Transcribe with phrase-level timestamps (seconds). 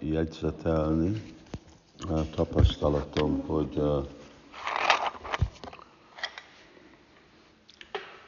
[0.00, 1.22] jegyzetelni.
[2.34, 3.82] Tapasztalatom, hogy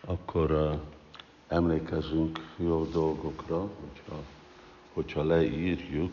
[0.06, 0.80] akkor
[1.48, 4.22] emlékezünk jó dolgokra, hogyha,
[4.92, 6.12] hogyha leírjuk,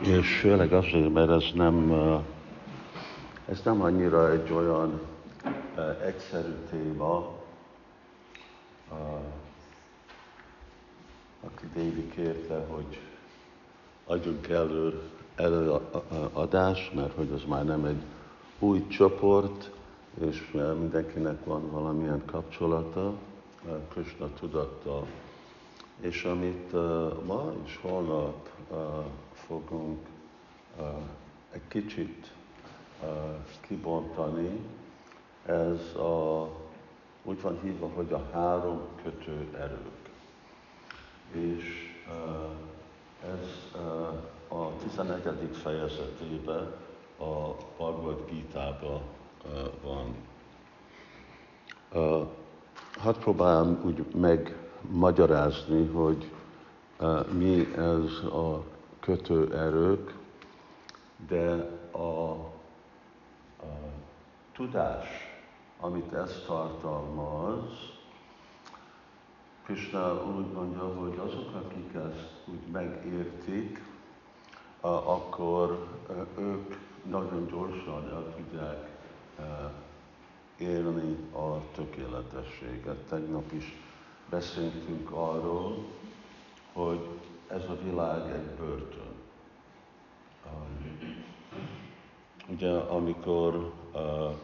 [0.00, 1.92] és főleg azért, mert ez nem,
[3.48, 5.00] ez nem annyira egy olyan
[6.04, 7.32] egyszerű téma,
[11.40, 13.00] aki David kérte, hogy
[14.06, 15.00] adjunk elő
[15.34, 18.02] előadás, mert hogy az már nem egy
[18.58, 19.70] új csoport,
[20.20, 23.12] és mindenkinek van valamilyen kapcsolata
[23.88, 25.06] Krishna tudattal.
[26.00, 26.72] És amit
[27.26, 28.48] ma és holnap
[29.32, 30.06] fogunk
[31.50, 32.32] egy kicsit
[33.60, 34.60] kibontani,
[35.46, 36.48] ez a,
[37.22, 40.10] úgy van hívva, hogy a három kötő erők.
[41.32, 41.94] És
[43.32, 43.80] ez
[44.48, 45.50] a 11.
[45.52, 46.72] fejezetében
[47.18, 49.02] a Bhagavad Gita-ban
[49.82, 50.14] van.
[52.98, 56.30] Hadd próbálom úgy megmagyarázni, hogy
[57.32, 58.64] mi ez a
[59.00, 60.14] kötőerők,
[61.28, 62.50] de a, a
[64.52, 65.06] tudás,
[65.80, 67.92] amit ez tartalmaz,
[69.64, 73.82] Krishna úgy mondja, hogy azok, akik ezt úgy megértik,
[74.80, 75.88] akkor
[76.38, 78.90] ők nagyon gyorsan el tudják
[80.58, 82.96] élni a tökéletességet.
[83.08, 83.80] Tegnap is
[84.30, 85.84] beszéltünk arról,
[86.72, 87.08] hogy
[87.48, 89.12] ez a világ egy börtön.
[92.48, 94.34] Ugye, amikor uh,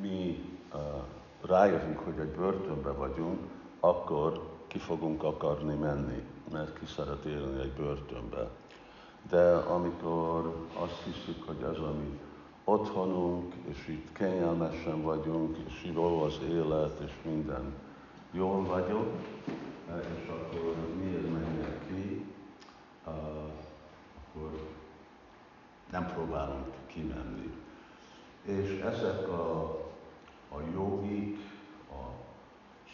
[0.00, 0.80] mi uh,
[1.40, 3.38] rájövünk, hogy egy börtönbe vagyunk,
[3.80, 8.48] akkor ki fogunk akarni menni, mert ki szeret élni egy börtönbe.
[9.28, 12.18] De amikor azt hiszük, hogy ez a mi
[12.64, 17.74] otthonunk, és itt kényelmesen vagyunk, és jó az élet, és minden
[18.30, 19.12] jól vagyok,
[20.00, 22.26] és akkor miért menjek ki,
[23.04, 24.50] akkor
[25.90, 27.54] nem próbálunk kimenni.
[28.42, 29.62] És ezek a,
[30.48, 31.38] a jogik,
[31.90, 32.10] a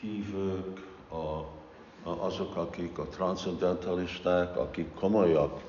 [0.00, 1.57] hívők, a,
[2.18, 5.60] azok, akik a transzendentalisták, akik komolyak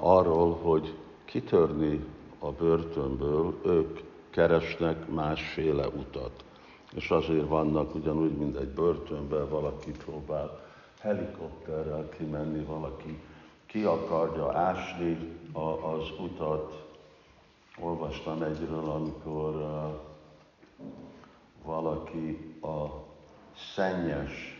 [0.00, 0.94] arról, hogy
[1.24, 2.04] kitörni
[2.38, 4.00] a börtönből, ők
[4.30, 6.44] keresnek másféle utat.
[6.94, 10.60] És azért vannak ugyanúgy, mint egy börtönben, valaki próbál
[11.00, 13.22] helikopterrel kimenni, valaki
[13.66, 15.38] ki akarja ásni
[15.82, 16.86] az utat.
[17.80, 20.00] Olvastam egyről, amikor uh,
[21.64, 22.86] valaki a
[23.74, 24.57] szennyes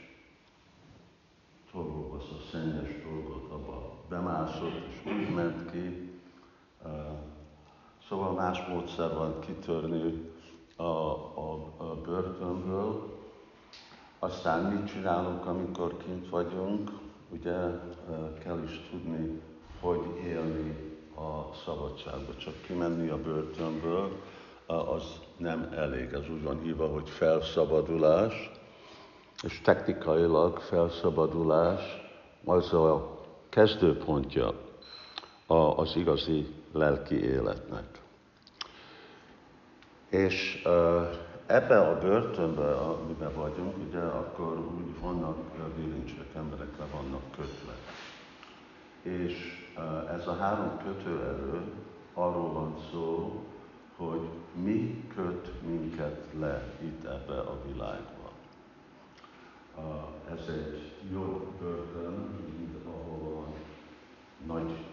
[2.50, 6.12] szennyes dolgot abba bemászott, és úgy ment ki.
[8.08, 10.30] Szóval más módszer van kitörni
[10.76, 13.16] a, a, a börtönből.
[14.18, 16.90] Aztán mit csinálunk, amikor kint vagyunk?
[17.30, 17.56] Ugye
[18.42, 19.40] kell is tudni,
[19.80, 22.36] hogy élni a szabadságba.
[22.36, 24.12] Csak kimenni a börtönből,
[24.66, 26.12] az nem elég.
[26.12, 28.50] Ez úgy van hívva, hogy felszabadulás,
[29.42, 32.07] és technikailag felszabadulás
[32.44, 33.18] az a
[33.48, 34.52] kezdőpontja
[35.76, 38.00] az igazi lelki életnek.
[40.08, 40.62] És
[41.46, 45.36] ebben a börtönben, amiben vagyunk, ugye akkor úgy vannak
[45.76, 47.72] bilincsek, emberek le vannak kötve.
[49.02, 49.66] És
[50.16, 51.62] ez a három kötőerő
[52.14, 53.40] arról van szó,
[53.96, 54.28] hogy
[54.62, 58.17] mi köt minket le itt ebbe a világban.
[60.30, 62.12] Ez egy jó börtön,
[62.58, 63.54] mint ahol van
[64.46, 64.86] nagy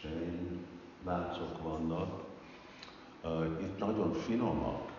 [0.00, 0.66] sény,
[1.04, 2.24] láncok vannak,
[3.60, 4.92] itt nagyon finomak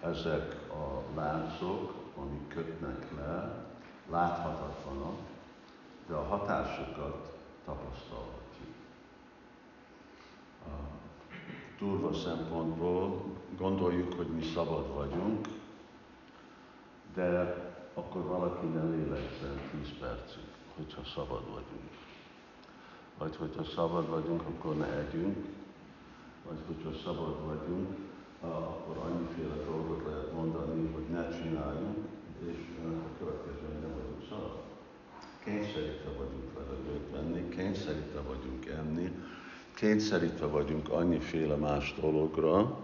[0.00, 3.64] ezek a láncok, amik kötnek le,
[4.10, 5.18] láthatatlanak,
[6.06, 8.74] de a hatásokat tapasztalhatjuk.
[11.78, 13.22] Durva szempontból
[13.58, 15.48] gondoljuk, hogy mi szabad vagyunk,
[17.16, 17.54] de
[17.94, 20.44] akkor valaki nem lélegzen 10 percig,
[20.76, 21.90] hogyha szabad vagyunk.
[23.18, 25.36] Vagy hogyha szabad vagyunk, akkor ne együnk,
[26.48, 27.96] vagy hogyha szabad vagyunk,
[28.40, 31.96] akkor annyiféle dolgot lehet mondani, hogy ne csináljunk,
[32.46, 34.62] és a következő nem vagyunk szabad.
[35.44, 39.22] Kényszerítve vagyunk levegőt venni, kényszerítve vagyunk enni,
[39.74, 42.78] kényszerítve vagyunk annyiféle más dologra,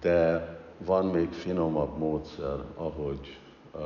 [0.00, 3.38] de van még finomabb módszer, ahogy
[3.74, 3.80] uh,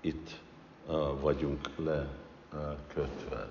[0.00, 0.40] itt
[0.86, 2.06] uh, vagyunk le
[2.94, 3.48] kötve.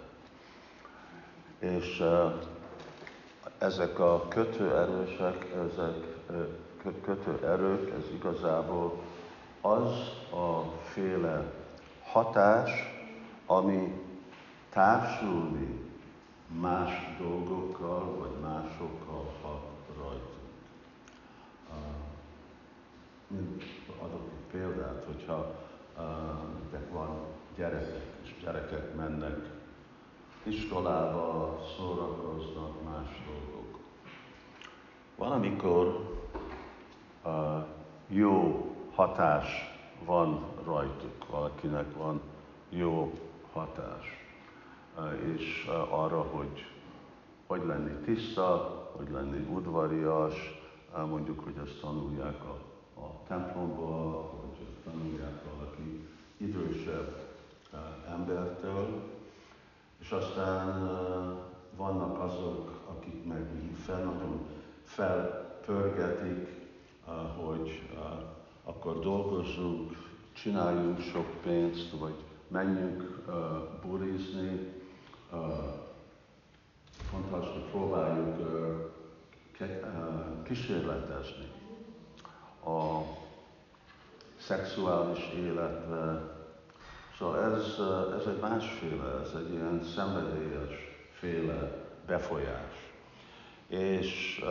[1.59, 2.03] És
[3.57, 5.95] ezek a kötőerősek, ezek
[7.01, 9.01] kötőerők, ez igazából
[9.62, 9.91] az
[10.31, 11.53] a féle
[12.03, 12.71] hatás,
[13.45, 14.01] ami
[14.69, 15.79] társulni
[16.59, 19.62] más dolgokkal, vagy másokkal hat
[19.97, 20.38] rajtunk.
[24.01, 25.56] Adok egy példát, hogyha
[26.71, 27.18] de van
[27.56, 29.50] gyerekek, és gyerekek mennek
[30.44, 33.79] iskolába, szórakoznak más dolgok.
[35.15, 36.18] Valamikor
[37.25, 37.65] uh,
[38.07, 38.65] jó
[38.95, 39.45] hatás
[40.06, 42.21] van rajtuk, valakinek van
[42.69, 43.13] jó
[43.53, 44.25] hatás
[45.35, 46.65] és arra, hogy
[47.47, 50.62] hogy lenni tiszta, hogy lenni udvarias,
[51.09, 52.57] mondjuk, hogy ezt tanulják a,
[53.01, 56.07] a templomba, vagy tanulják valaki
[56.38, 57.25] idősebb
[58.09, 59.03] embertől,
[59.99, 60.89] és aztán
[61.75, 63.45] vannak azok, akik meg
[63.85, 64.45] fel, nagyon
[64.83, 66.47] felpörgetik,
[67.38, 67.89] hogy
[68.63, 69.91] akkor dolgozzunk,
[70.33, 73.25] csináljunk sok pénzt, vagy menjünk
[73.81, 74.73] bulizni,
[77.09, 78.35] fontos, hogy próbáljuk
[80.43, 81.56] kísérletezni
[82.67, 83.03] a
[84.37, 86.21] szexuális életre.
[87.17, 87.79] Szóval ez,
[88.19, 90.75] ez egy másféle, ez egy ilyen szenvedélyes
[91.11, 92.93] féle befolyás.
[93.67, 94.43] És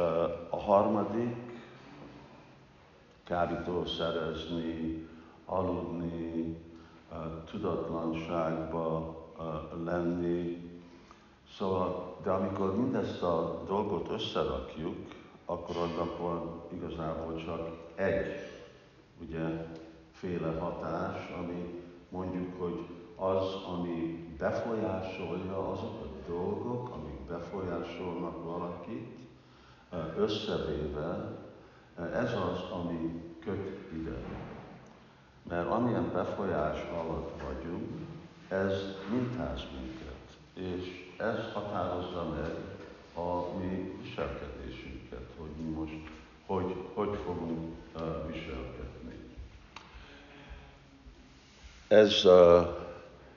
[0.50, 1.60] a harmadik,
[3.24, 5.08] kábítószerezni,
[5.44, 6.56] aludni,
[7.50, 9.16] tudatlanságba
[9.84, 10.70] lenni.
[11.56, 14.96] Szóval, de amikor mindezt a dolgot összerakjuk,
[15.46, 18.26] akkor annak van igazából csak egy,
[19.20, 19.66] ugye,
[20.12, 29.16] féle hatás, ami mondjuk, hogy az, ami befolyásolja azok a dolgok, amik befolyásolnak valakit,
[30.16, 31.38] összevéve,
[32.12, 34.16] ez az, ami köt ide.
[35.48, 37.88] Mert amilyen befolyás alatt vagyunk,
[38.48, 38.72] ez
[39.10, 42.50] mintáz minket, és ez határozza meg
[43.24, 44.55] a mi viselkedésünket,
[45.66, 45.92] mi most
[46.46, 49.14] hogy, hogy fogunk uh, viselkedni.
[51.88, 52.66] Ez, uh,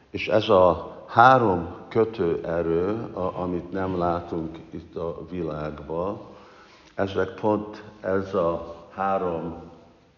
[0.09, 6.21] és ez a három kötőerő, a, amit nem látunk itt a világban,
[6.95, 9.71] ezek pont ez a három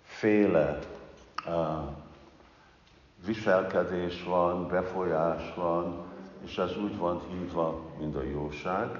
[0.04, 0.80] féle
[3.26, 6.04] viselkedés van, befolyás van,
[6.44, 9.00] és ez úgy van hívva, mint a jóság,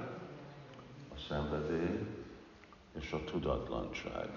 [1.14, 2.21] a szenvedély
[2.98, 4.28] és a tudatlanság.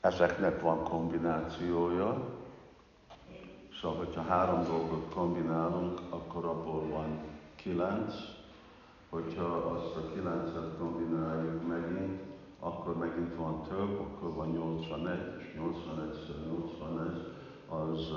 [0.00, 2.36] Ezeknek van kombinációja,
[3.80, 7.20] szóval, hogyha három dolgot kombinálunk, akkor abból van
[7.54, 8.14] kilenc,
[9.08, 12.20] hogyha azt a kilencet kombináljuk megint,
[12.60, 16.16] akkor megint van több, akkor van 81, és 81
[16.48, 17.34] 81
[17.68, 18.12] az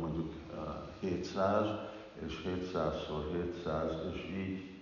[0.00, 0.32] mondjuk
[1.00, 1.66] 700,
[2.26, 4.73] és 700-szor 700, és így,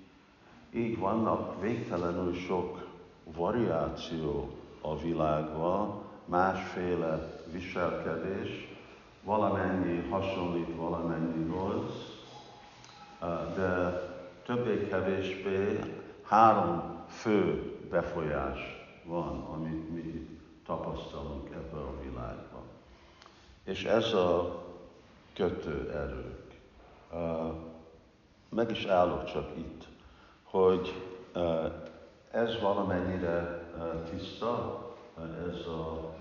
[0.74, 2.86] így vannak végtelenül sok
[3.24, 8.76] variáció a világban, másféle viselkedés,
[9.22, 12.20] valamennyi hasonlít valamennyihoz,
[13.54, 14.00] de
[14.44, 15.78] többé-kevésbé
[16.22, 18.58] három fő befolyás
[19.04, 22.62] van, amit mi tapasztalunk ebben a világban.
[23.64, 24.62] És ez a
[25.34, 26.60] kötőerők.
[28.48, 29.81] Meg is állok csak itt,
[30.52, 30.94] hogy
[32.30, 33.66] ez valamennyire
[34.10, 34.80] tiszta,
[35.48, 36.14] ez a,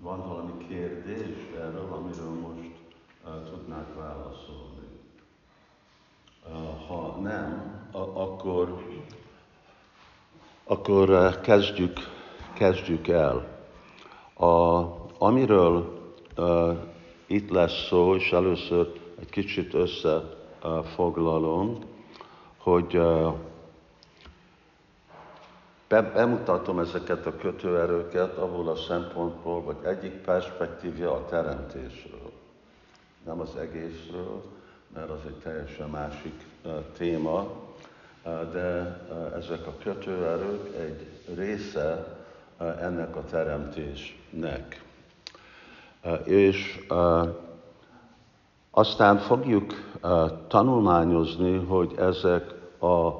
[0.00, 2.70] van valami kérdés erről, amiről most
[3.50, 4.86] tudnák válaszolni.
[6.88, 8.82] Ha nem, akkor
[10.64, 11.98] akkor kezdjük,
[12.54, 13.56] kezdjük el.
[14.34, 14.84] A,
[15.18, 15.98] amiről
[16.36, 16.76] uh,
[17.26, 21.78] itt lesz szó, és először egy kicsit összefoglalom, uh,
[25.88, 32.32] be, bemutatom ezeket a kötőerőket abból a szempontból, vagy egyik perspektívja a teremtésről,
[33.24, 34.42] nem az egészről,
[34.94, 36.44] mert az egy teljesen másik
[36.96, 37.50] téma,
[38.52, 38.98] de
[39.36, 42.16] ezek a kötőerők egy része
[42.58, 44.82] ennek a teremtésnek.
[46.24, 46.86] És
[48.78, 49.74] aztán fogjuk
[50.48, 53.10] tanulmányozni, hogy ezek a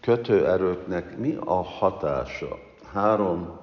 [0.00, 2.58] kötőerőknek mi a hatása.
[2.92, 3.58] Három,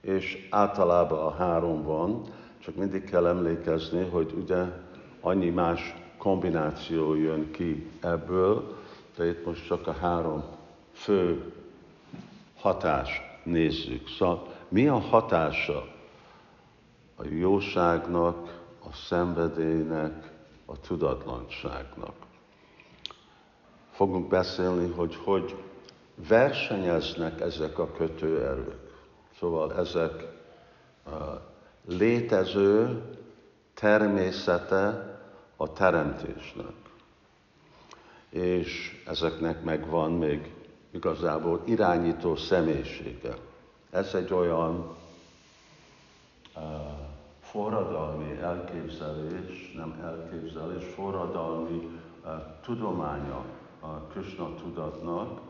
[0.00, 2.22] és általában a három van,
[2.58, 4.64] csak mindig kell emlékezni, hogy ugye
[5.20, 8.76] annyi más kombináció jön ki ebből,
[9.16, 10.44] de itt most csak a három
[10.92, 11.52] fő
[12.60, 14.08] hatást nézzük.
[14.08, 15.86] Szóval mi a hatása
[17.16, 20.32] a jóságnak, a szenvedélynek,
[20.66, 22.14] a tudatlanságnak?
[23.90, 25.56] Fogunk beszélni, hogy hogy
[26.28, 28.92] versenyeznek ezek a kötőerők.
[29.38, 30.12] Szóval ezek
[31.86, 33.02] létező
[33.74, 35.12] természete
[35.56, 36.72] a teremtésnek.
[38.28, 40.54] És ezeknek megvan még
[40.90, 43.36] igazából irányító személyisége.
[43.90, 44.96] Ez egy olyan
[46.56, 46.62] uh,
[47.54, 52.30] forradalmi elképzelés, nem elképzelés, forradalmi uh,
[52.60, 53.44] tudománya
[53.80, 55.40] a Krishna tudatnak,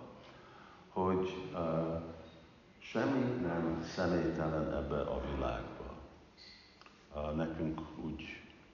[0.88, 2.02] hogy uh,
[2.78, 5.94] semmi nem személytelen ebbe a világba.
[7.14, 8.22] Uh, nekünk úgy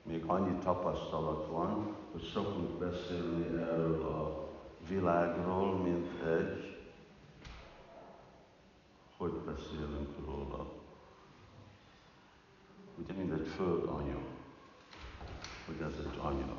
[0.03, 4.49] még annyi tapasztalat van, hogy szokunk beszélni erről a
[4.89, 6.79] világról, mint egy,
[9.17, 10.80] hogy beszélünk róla.
[13.03, 14.19] Ugye, mint egy földanya,
[15.67, 16.57] hogy ez egy anya.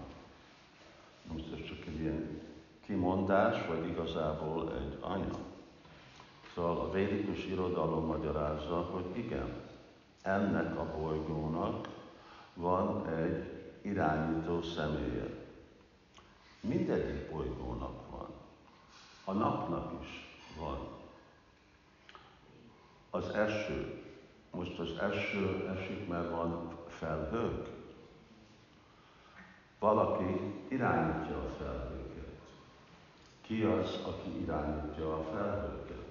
[1.32, 2.42] Most ez csak egy ilyen
[2.86, 5.38] kimondás, vagy igazából egy anya.
[6.56, 9.62] Szóval a védikus irodalom magyarázza, hogy igen,
[10.22, 11.88] ennek a bolygónak
[12.54, 15.26] van egy irányító személye.
[16.62, 18.28] Mindegyik bolygónak van.
[19.24, 20.08] A napnak is
[20.60, 20.88] van.
[23.10, 24.11] Az eső.
[24.52, 27.70] Most az eső esik, mert van felhők.
[29.80, 32.40] Valaki irányítja a felhőket.
[33.42, 36.06] Ki az, aki irányítja a felhőket?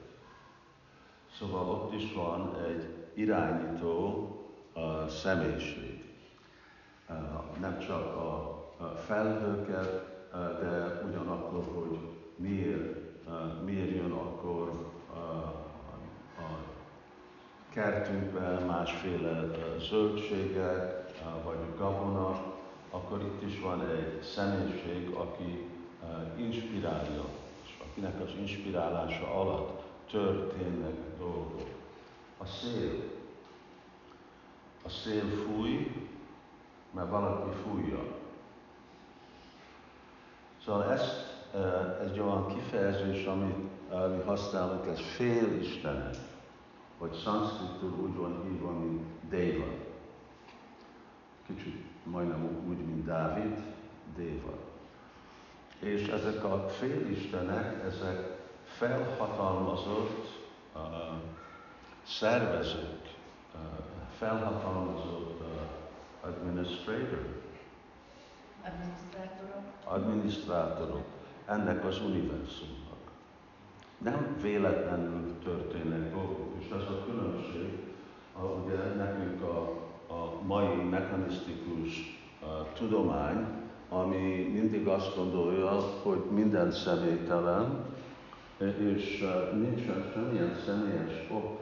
[1.38, 4.28] Szóval ott is van egy irányító
[4.75, 6.04] uh, személyiség.
[7.61, 8.32] Nem csak a,
[8.78, 11.99] a felhőket, de ugyanakkor, hogy
[12.37, 12.97] miért,
[13.64, 14.70] miért jön akkor
[15.12, 15.18] uh,
[16.38, 16.69] a
[17.70, 19.50] kertünkben másféle
[19.88, 21.12] zöldségek,
[21.44, 22.42] vagy gabona,
[22.90, 25.68] akkor itt is van egy személyiség, aki
[26.36, 27.24] inspirálja,
[27.64, 31.68] és akinek az inspirálása alatt történnek dolgok.
[32.38, 33.02] A szél.
[34.84, 35.92] A szél fúj,
[36.90, 38.18] mert valaki fújja.
[40.64, 41.44] Szóval ezt,
[42.02, 43.56] ez egy olyan kifejezés, amit
[44.16, 46.14] mi használunk, ez félistenek,
[47.00, 49.73] vagy szanszkritul úgy van hívva, mint Deva.
[51.47, 53.62] Kicsit majdnem úgy, mint Dávid,
[54.16, 54.52] Déva.
[55.78, 60.26] És ezek a félistenek, ezek felhatalmazott
[60.75, 60.80] uh,
[62.07, 63.14] szervezők,
[63.54, 63.61] uh,
[64.19, 67.42] felhatalmazott uh, administrator,
[68.64, 69.62] adminisztrátorok.
[69.85, 71.04] adminisztrátorok
[71.47, 72.79] ennek az univerzumnak.
[74.04, 77.78] Nem véletlenül történnek dolgok, és ez a különbség,
[78.64, 79.59] ugye nekünk a,
[80.12, 83.47] a mai mechanisztikus uh, tudomány,
[83.88, 85.71] ami mindig azt gondolja,
[86.02, 87.85] hogy minden személytelen,
[88.59, 91.61] és nincsen semmilyen személyes ok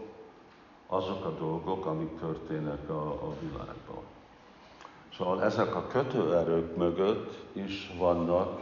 [0.87, 4.03] azok a dolgok, amik történnek a, a világban.
[5.17, 8.61] Szóval ezek a kötőerők mögött is vannak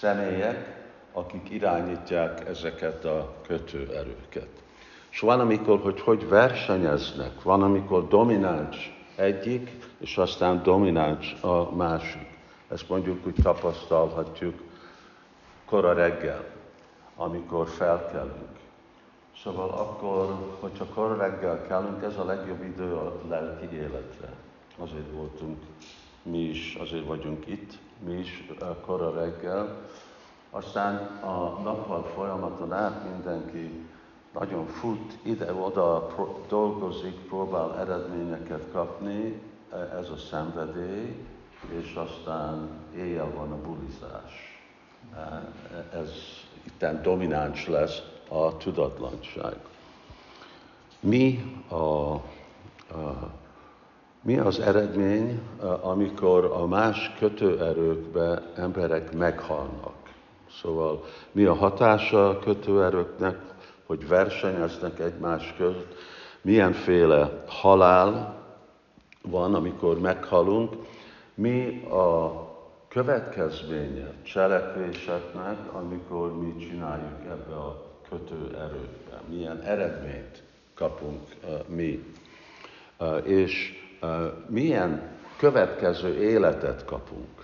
[0.00, 0.83] személyek,
[1.14, 4.48] akik irányítják ezeket a kötőerőket.
[5.10, 12.38] És van, amikor, hogy hogy versenyeznek, van, amikor domináns egyik, és aztán domináns a másik.
[12.68, 14.62] Ezt mondjuk úgy tapasztalhatjuk
[15.64, 16.52] kora reggel
[17.16, 18.58] amikor felkelünk.
[19.42, 24.32] Szóval akkor, hogyha kor reggel kelünk, ez a legjobb idő a lelki életre.
[24.78, 25.58] Azért voltunk
[26.22, 27.72] mi is, azért vagyunk itt,
[28.04, 28.46] mi is
[28.86, 29.88] kora reggel.
[30.56, 33.86] Aztán a nappal folyamaton át mindenki
[34.32, 36.14] nagyon fut, ide-oda
[36.48, 39.40] dolgozik, próbál eredményeket kapni,
[39.72, 41.26] e, ez a szenvedély,
[41.80, 44.62] és aztán éjjel van a bulizás.
[45.16, 45.52] E,
[45.98, 46.10] ez
[46.62, 49.56] itten domináns lesz a tudatlanság.
[51.00, 52.20] Mi, a, a,
[54.22, 55.40] mi az eredmény,
[55.80, 60.03] amikor a más kötőerőkbe emberek meghalnak?
[60.60, 63.38] Szóval mi a hatása a kötőerőknek,
[63.86, 65.94] hogy versenyeznek egymás között,
[66.40, 68.42] milyenféle halál
[69.22, 70.72] van, amikor meghalunk,
[71.34, 72.32] mi a
[72.88, 80.42] következménye cselekvéseknek, amikor mi csináljuk ebbe a kötő erőbe, milyen eredményt
[80.74, 82.14] kapunk uh, mi,
[82.98, 85.02] uh, és uh, milyen
[85.36, 87.43] következő életet kapunk.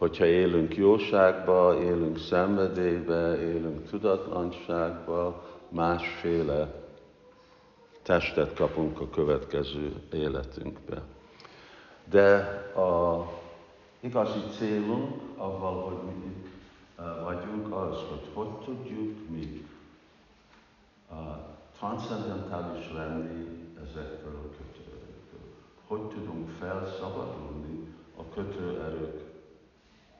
[0.00, 6.74] Hogyha élünk jóságba, élünk szenvedélybe, élünk tudatlanságba, másféle
[8.02, 11.02] testet kapunk a következő életünkbe.
[12.10, 12.34] De
[12.76, 13.26] a
[14.00, 16.50] igazi célunk, avval, hogy mi
[17.24, 19.66] vagyunk, az, hogy hogy tudjuk mi
[21.78, 23.46] transzendentális lenni
[23.84, 25.54] ezekről a kötőerőkről.
[25.86, 28.22] Hogy tudunk felszabadulni a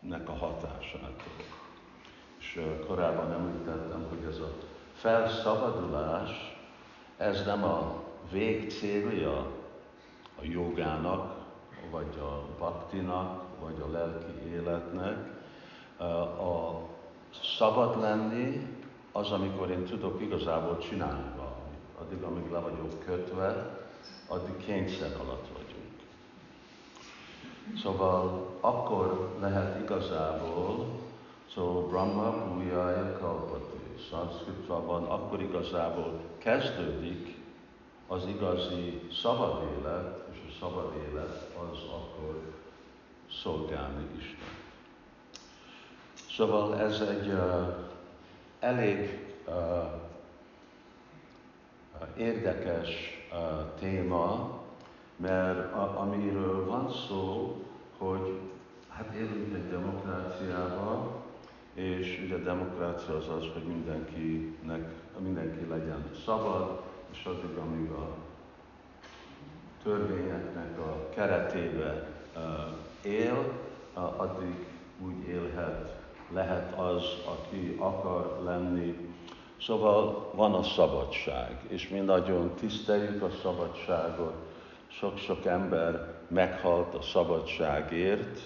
[0.00, 1.44] kötőerőknek a hatásától.
[2.38, 4.52] És korábban említettem, hogy ez a
[4.94, 6.58] felszabadulás,
[7.16, 9.36] ez nem a végcélja
[10.36, 11.38] a jogának,
[11.90, 15.38] vagy a baktinak, vagy a lelki életnek.
[16.40, 16.80] A
[17.58, 18.76] szabad lenni
[19.12, 21.78] az, amikor én tudok igazából csinálni valamit.
[22.00, 23.78] Addig, amíg le vagyok kötve,
[24.28, 25.69] addig kényszer alatt vagyunk.
[27.76, 30.86] Szóval akkor lehet igazából,
[31.54, 37.38] szóval Brahma Bhujaya Kalpati, szanszkritában akkor igazából kezdődik
[38.06, 42.54] az igazi szabad élet, és a szabad élet az akkor
[43.42, 44.58] szolgálni Isten.
[46.36, 47.74] Szóval ez egy uh,
[48.60, 49.54] elég uh,
[52.16, 52.88] érdekes
[53.32, 54.59] uh, téma,
[55.20, 57.56] mert a, amiről van szó,
[57.98, 58.38] hogy
[58.88, 61.08] hát élünk egy demokráciában,
[61.74, 66.80] és ugye a demokrácia az az, hogy mindenkinek, mindenki legyen szabad,
[67.12, 68.08] és addig, amíg a
[69.82, 72.08] törvényeknek a keretébe
[73.02, 73.52] él,
[74.16, 74.66] addig
[75.04, 76.00] úgy élhet,
[76.32, 79.12] lehet az, aki akar lenni.
[79.60, 84.49] Szóval van a szabadság, és mi nagyon tiszteljük a szabadságot.
[84.90, 88.40] Sok-sok ember meghalt a szabadságért,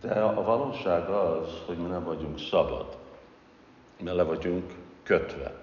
[0.00, 2.96] de a valóság az, hogy mi nem vagyunk szabad,
[4.00, 5.54] mert le vagyunk kötve.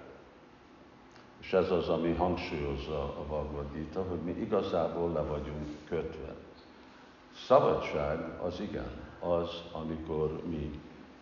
[1.40, 6.34] És ez az, ami hangsúlyozza a Bhagavad Gita, hogy mi igazából le vagyunk kötve.
[7.46, 10.80] Szabadság az igen, az, amikor mi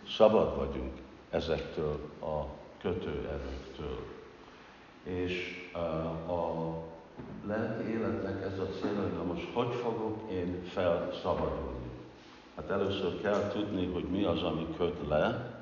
[0.09, 0.93] szabad vagyunk
[1.31, 2.45] ezektől a
[2.81, 4.07] kötőerőktől.
[5.03, 5.65] És
[6.27, 6.96] a
[7.47, 11.91] lelki életnek ez a cél, hogy most hogy fogok én felszabadulni.
[12.57, 15.55] Hát először kell tudni, hogy mi az, ami köt le,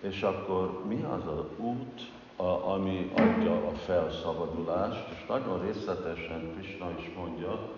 [0.00, 2.00] és akkor mi az az út,
[2.36, 7.68] a, ami adja a felszabadulást, és nagyon részletesen Krishna is mondja,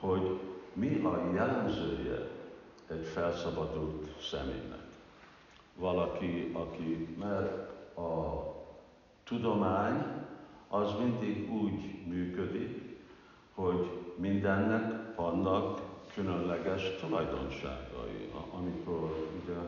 [0.00, 0.38] hogy
[0.72, 2.28] mi a jellemzője
[2.88, 4.88] egy felszabadult személynek.
[5.74, 8.44] Valaki, aki, mert a
[9.24, 10.02] tudomány
[10.72, 12.98] az mindig úgy működik,
[13.54, 15.80] hogy mindennek vannak
[16.14, 19.58] különleges tulajdonságai, amikor ugye,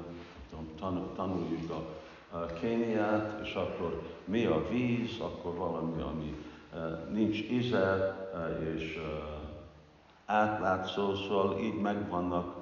[0.77, 1.71] tudom, tanuljuk
[2.31, 6.35] a kémiát, és akkor mi a víz, akkor valami, ami
[6.75, 6.79] e,
[7.13, 9.41] nincs íze, e, és e,
[10.27, 12.61] átlátszó, szóval így megvannak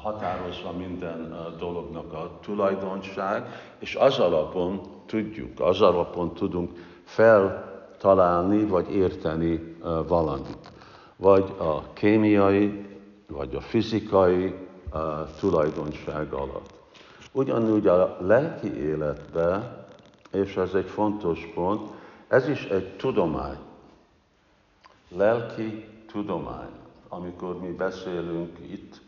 [0.00, 3.46] határozva minden dolognak a tulajdonság,
[3.78, 10.72] és az alapon tudjuk, az alapon tudunk feltalálni, vagy érteni valamit
[11.16, 12.86] vagy a kémiai,
[13.26, 14.54] vagy a fizikai
[15.38, 16.72] tulajdonság alatt.
[17.32, 19.76] Ugyanúgy a lelki életbe,
[20.32, 21.90] és ez egy fontos pont,
[22.28, 23.58] ez is egy tudomány.
[25.08, 26.70] Lelki tudomány.
[27.08, 29.00] Amikor mi beszélünk itt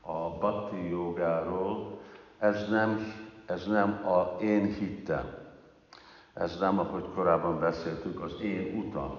[0.00, 1.98] a bhakti jogáról,
[2.38, 3.12] ez nem,
[3.46, 5.39] ez nem a én hittem.
[6.40, 9.18] Ez nem, ahogy korábban beszéltük, az én utam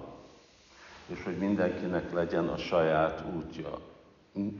[1.06, 3.78] és hogy mindenkinek legyen a saját útja.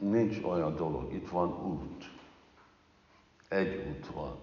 [0.00, 2.04] Nincs olyan dolog, itt van út.
[3.48, 4.36] Egy út van.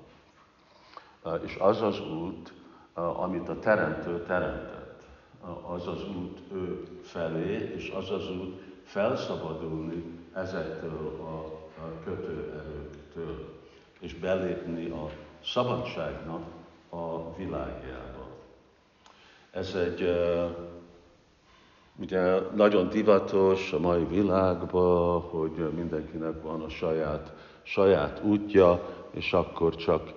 [1.46, 2.54] És az az út,
[2.94, 5.08] amit a Teremtő teremtett.
[5.68, 10.04] Az az út ő felé, és az az út felszabadulni
[10.34, 11.58] ezektől a
[12.04, 13.60] kötőerőktől,
[14.00, 15.10] és belépni a
[15.44, 16.44] szabadságnak
[16.90, 18.09] a világjába.
[19.60, 20.10] Ez egy
[22.02, 29.76] Ugye nagyon divatos a mai világban, hogy mindenkinek van a saját, saját útja, és akkor
[29.76, 30.14] csak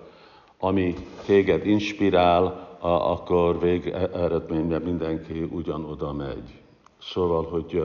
[0.59, 6.61] ami téged inspirál, akkor végeredményben mindenki ugyanoda megy.
[7.01, 7.83] Szóval, hogy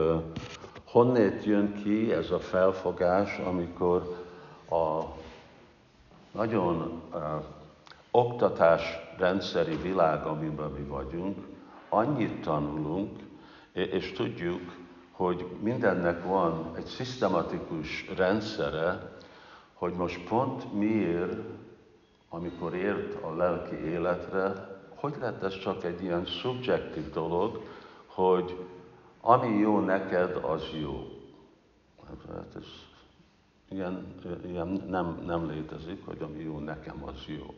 [0.85, 4.15] honnét jön ki ez a felfogás, amikor
[4.69, 5.03] a
[6.31, 7.01] nagyon
[8.11, 8.81] oktatás
[9.17, 11.48] rendszeri világ, amiben mi vagyunk,
[11.89, 13.19] annyit tanulunk,
[13.71, 14.61] és tudjuk,
[15.11, 19.17] hogy mindennek van egy szisztematikus rendszere,
[19.73, 21.39] hogy most pont miért,
[22.29, 27.61] amikor ért a lelki életre, hogy lett ez csak egy ilyen szubjektív dolog,
[28.05, 28.65] hogy
[29.21, 31.07] ami jó neked, az jó.
[32.07, 32.65] Hát ez
[33.69, 37.53] ilyen, ilyen nem, nem létezik, hogy ami jó nekem, az jó.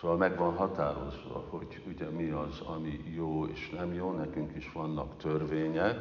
[0.00, 4.72] Szóval meg van határozva, hogy ugye mi az, ami jó és nem jó, nekünk is
[4.72, 5.96] vannak törvények,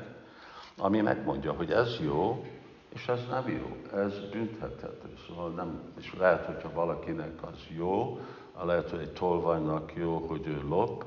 [0.77, 2.45] ami megmondja, hogy ez jó,
[2.89, 5.13] és ez nem jó, ez büntethető.
[5.27, 8.19] Szóval nem, és lehet, hogyha valakinek az jó,
[8.63, 11.05] lehet, hogy egy tolvajnak jó, hogy ő lop,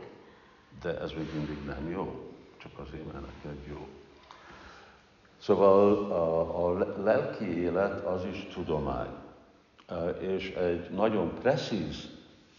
[0.83, 3.87] de ez még mindig nem jó, csak azért, mert neked jó.
[5.39, 9.11] Szóval a, a lelki élet az is tudomány,
[10.21, 12.18] és egy nagyon precíz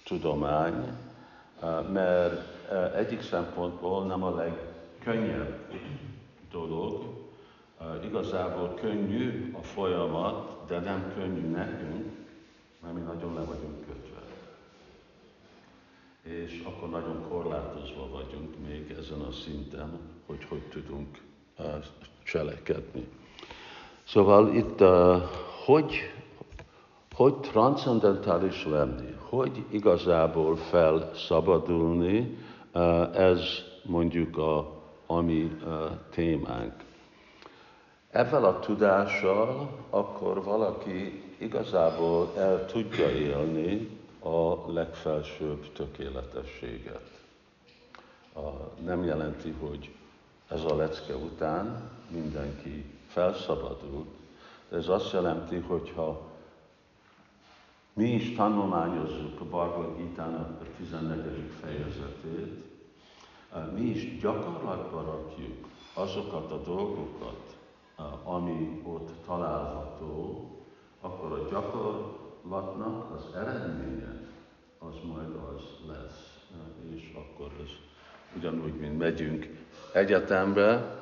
[0.10, 0.98] tudomány,
[1.92, 5.72] mert egyik szempontból nem a legkönnyebb
[6.52, 7.04] dolog,
[8.04, 12.06] igazából könnyű a folyamat, de nem könnyű nekünk,
[12.82, 14.22] mert mi nagyon le vagyunk kötve.
[16.22, 21.22] És akkor nagyon korlátozva vagyunk még ezen a szinten, hogy hogy tudunk
[22.24, 23.08] cselekedni.
[24.04, 24.80] Szóval itt
[25.66, 25.96] hogy,
[27.16, 32.38] hogy transzendentális lenni, hogy igazából felszabadulni,
[33.14, 33.42] ez
[33.84, 35.72] mondjuk a, a mi uh,
[36.10, 36.74] témánk.
[38.12, 47.10] Ezzel a tudással akkor valaki igazából el tudja élni a legfelsőbb tökéletességet.
[48.86, 49.92] Nem jelenti, hogy
[50.48, 54.08] ez a lecke után mindenki felszabadult.
[54.72, 56.29] Ez azt jelenti, hogyha
[58.00, 61.52] mi is tanulmányozzuk a Bhagavad gita 14.
[61.62, 62.64] fejezetét,
[63.76, 67.58] mi is gyakorlatba rakjuk azokat a dolgokat,
[68.24, 70.44] ami ott található,
[71.02, 74.28] akkor a gyakorlatnak az eredménye
[74.78, 76.38] az majd az lesz.
[76.96, 77.70] És akkor ez
[78.38, 79.48] ugyanúgy, mint megyünk
[79.94, 81.00] egyetembe,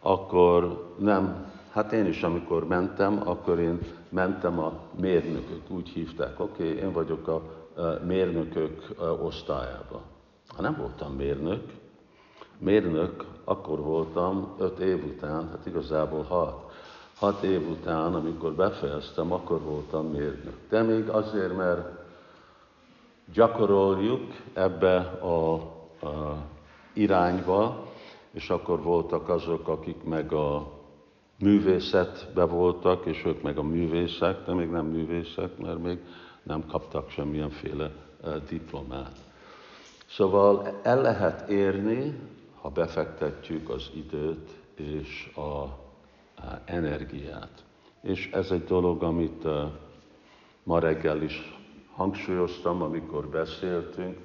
[0.00, 3.78] akkor nem, hát én is amikor mentem, akkor én
[4.10, 7.42] mentem a mérnökök, úgy hívták, oké, okay, én vagyok a
[8.06, 8.88] mérnökök
[9.22, 10.02] osztályába.
[10.56, 11.62] Ha nem voltam mérnök,
[12.58, 16.68] mérnök akkor voltam öt év után, hát igazából hat.
[17.18, 20.56] Hat év után, amikor befejeztem, akkor voltam mérnök.
[20.68, 21.88] De még azért, mert
[23.32, 25.54] gyakoroljuk ebbe a,
[26.06, 26.36] a
[26.92, 27.86] irányba,
[28.32, 30.79] és akkor voltak azok, akik meg a
[31.40, 35.98] művészetbe voltak, és ők meg a művészek, de még nem művészek, mert még
[36.42, 37.90] nem kaptak semmilyenféle
[38.48, 39.16] diplomát.
[40.06, 42.18] Szóval el lehet érni,
[42.60, 45.78] ha befektetjük az időt és a,
[46.64, 47.64] energiát.
[48.02, 49.44] És ez egy dolog, amit
[50.62, 51.58] ma reggel is
[51.94, 54.18] hangsúlyoztam, amikor beszéltünk,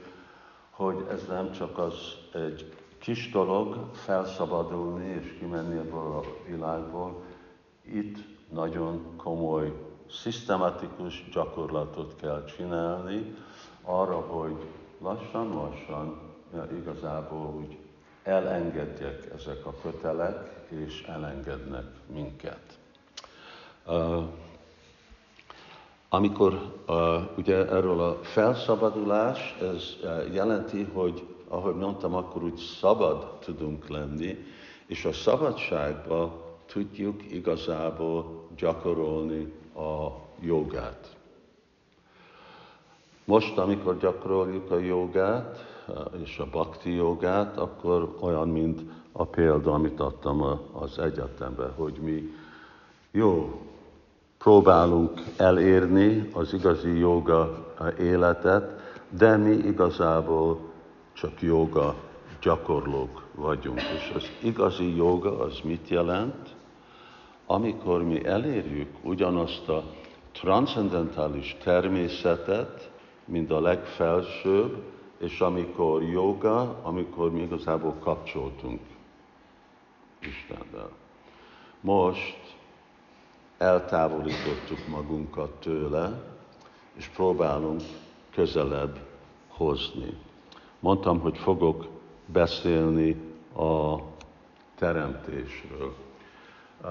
[0.69, 1.93] hogy ez nem csak az
[2.33, 2.73] egy
[3.05, 7.23] kis dolog felszabadulni és kimenni ebből a világból,
[7.83, 8.17] itt
[8.49, 9.73] nagyon komoly,
[10.09, 13.35] szisztematikus gyakorlatot kell csinálni
[13.81, 14.55] arra, hogy
[15.01, 16.19] lassan-lassan
[16.79, 17.77] igazából úgy
[18.23, 22.79] elengedjek ezek a kötelek, és elengednek minket.
[23.87, 24.23] Uh,
[26.09, 33.37] amikor uh, ugye erről a felszabadulás, ez uh, jelenti, hogy ahogy mondtam, akkor úgy szabad
[33.39, 34.37] tudunk lenni,
[34.85, 36.31] és a szabadságban
[36.65, 40.07] tudjuk igazából gyakorolni a
[40.39, 41.15] jogát.
[43.25, 45.65] Most, amikor gyakoroljuk a jogát
[46.23, 48.81] és a bakti jogát, akkor olyan, mint
[49.11, 52.33] a példa, amit adtam az egyetemben, hogy mi
[53.11, 53.61] jó,
[54.37, 57.65] próbálunk elérni az igazi joga
[57.99, 58.79] életet,
[59.09, 60.59] de mi igazából
[61.15, 61.95] csak joga
[62.41, 63.81] gyakorlók vagyunk.
[63.81, 66.55] És az igazi joga az mit jelent?
[67.45, 69.83] Amikor mi elérjük ugyanazt a
[70.31, 72.91] transzendentális természetet,
[73.25, 74.83] mint a legfelsőbb,
[75.17, 78.79] és amikor joga, amikor mi igazából kapcsoltunk
[80.19, 80.89] Istennel.
[81.81, 82.55] Most
[83.57, 86.21] eltávolítottuk magunkat tőle,
[86.93, 87.81] és próbálunk
[88.31, 88.99] közelebb
[89.47, 90.17] hozni.
[90.85, 91.87] Mondtam, hogy fogok
[92.25, 93.15] beszélni
[93.55, 93.95] a
[94.75, 95.93] teremtésről.
[96.81, 96.87] A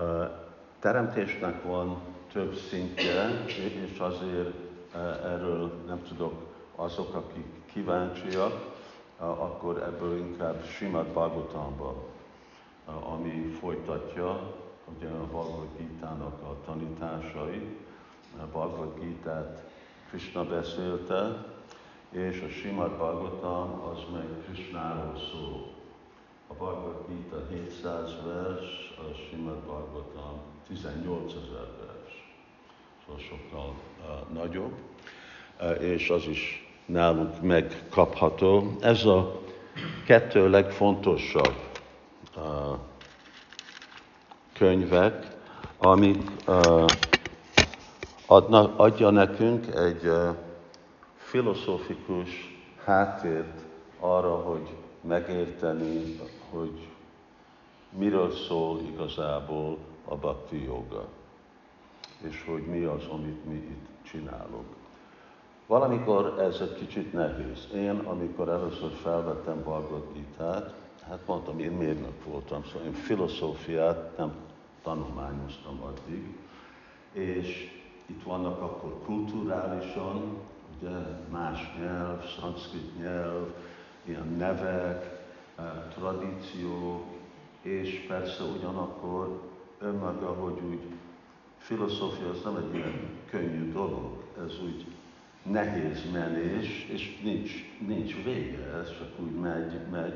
[0.78, 1.96] teremtésnek van
[2.32, 3.44] több szintje,
[3.90, 4.54] és azért
[4.94, 6.32] e, erről nem tudok
[6.76, 8.74] azok, akik kíváncsiak,
[9.18, 11.94] akkor ebből inkább Simad Bhagavatamban
[12.84, 14.54] ami folytatja
[14.96, 17.78] ugye a Bhagavad Gita-nak a tanításai.
[18.40, 19.62] A Bhagavad Gita-t
[20.08, 21.52] Krishna beszélte,
[22.14, 25.72] és a Simad Bhagavatam az meg Krishnáról szól.
[26.46, 32.32] A Bhagavad Gita 700 vers, a Simad Bhagavatam 18 ezer vers.
[33.04, 34.72] Szóval sokkal uh, nagyobb,
[35.60, 38.76] uh, és az is nálunk megkapható.
[38.80, 39.40] Ez a
[40.06, 41.56] kettő legfontosabb
[42.36, 42.42] uh,
[44.52, 45.36] könyvek,
[45.78, 46.84] amik uh,
[48.26, 50.36] adna, adja nekünk egy uh,
[51.34, 52.28] filozófikus
[52.84, 53.60] háttért
[54.00, 56.16] arra, hogy megérteni,
[56.50, 56.88] hogy
[57.90, 61.08] miről szól igazából a bhakti joga,
[62.22, 64.66] és hogy mi az, amit mi itt csinálunk.
[65.66, 67.68] Valamikor ez egy kicsit nehéz.
[67.74, 70.72] Én, amikor először felvettem Bhagavad gita
[71.08, 74.34] hát mondtam, én mérnök voltam, szóval én filozófiát nem
[74.82, 76.36] tanulmányoztam addig,
[77.12, 77.70] és
[78.06, 80.96] itt vannak akkor kulturálisan, ugye
[81.30, 83.52] más nyelv, szanszkrit nyelv,
[84.04, 85.24] ilyen nevek,
[85.56, 87.04] eh, tradíció,
[87.62, 89.40] és persze ugyanakkor
[89.78, 90.80] önmaga, hogy úgy
[91.56, 94.86] filozófia az nem egy ilyen könnyű dolog, ez úgy
[95.42, 97.52] nehéz menés, és nincs,
[97.86, 100.14] nincs vége, ez csak úgy megy, megy.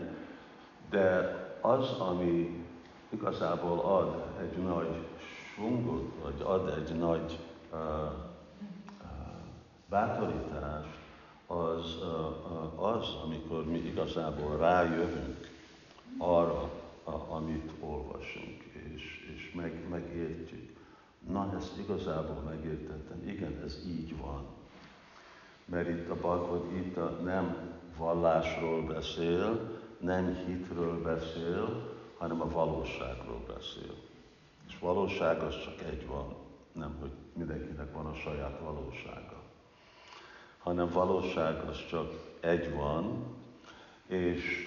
[0.90, 2.64] De az, ami
[3.09, 5.07] igazából ad egy nagy
[5.55, 7.38] sungot, vagy ad egy nagy
[7.73, 7.79] uh,
[9.88, 10.98] bátorítást,
[11.46, 11.96] az
[12.77, 15.51] az, amikor mi igazából rájövünk
[16.18, 16.70] arra,
[17.29, 18.62] amit olvasunk,
[18.94, 20.77] és, és meg, megértjük.
[21.29, 23.29] Na, ezt igazából megértettem.
[23.29, 24.46] Igen, ez így van.
[25.64, 27.57] Mert itt a Bhagavad Gita nem
[27.96, 33.94] vallásról beszél, nem hitről beszél, hanem a valóságról beszél.
[34.68, 36.35] És valóság az csak egy van,
[36.72, 39.38] nem hogy mindenkinek van a saját valósága.
[40.68, 43.24] Hanem valóság az csak egy van,
[44.07, 44.64] és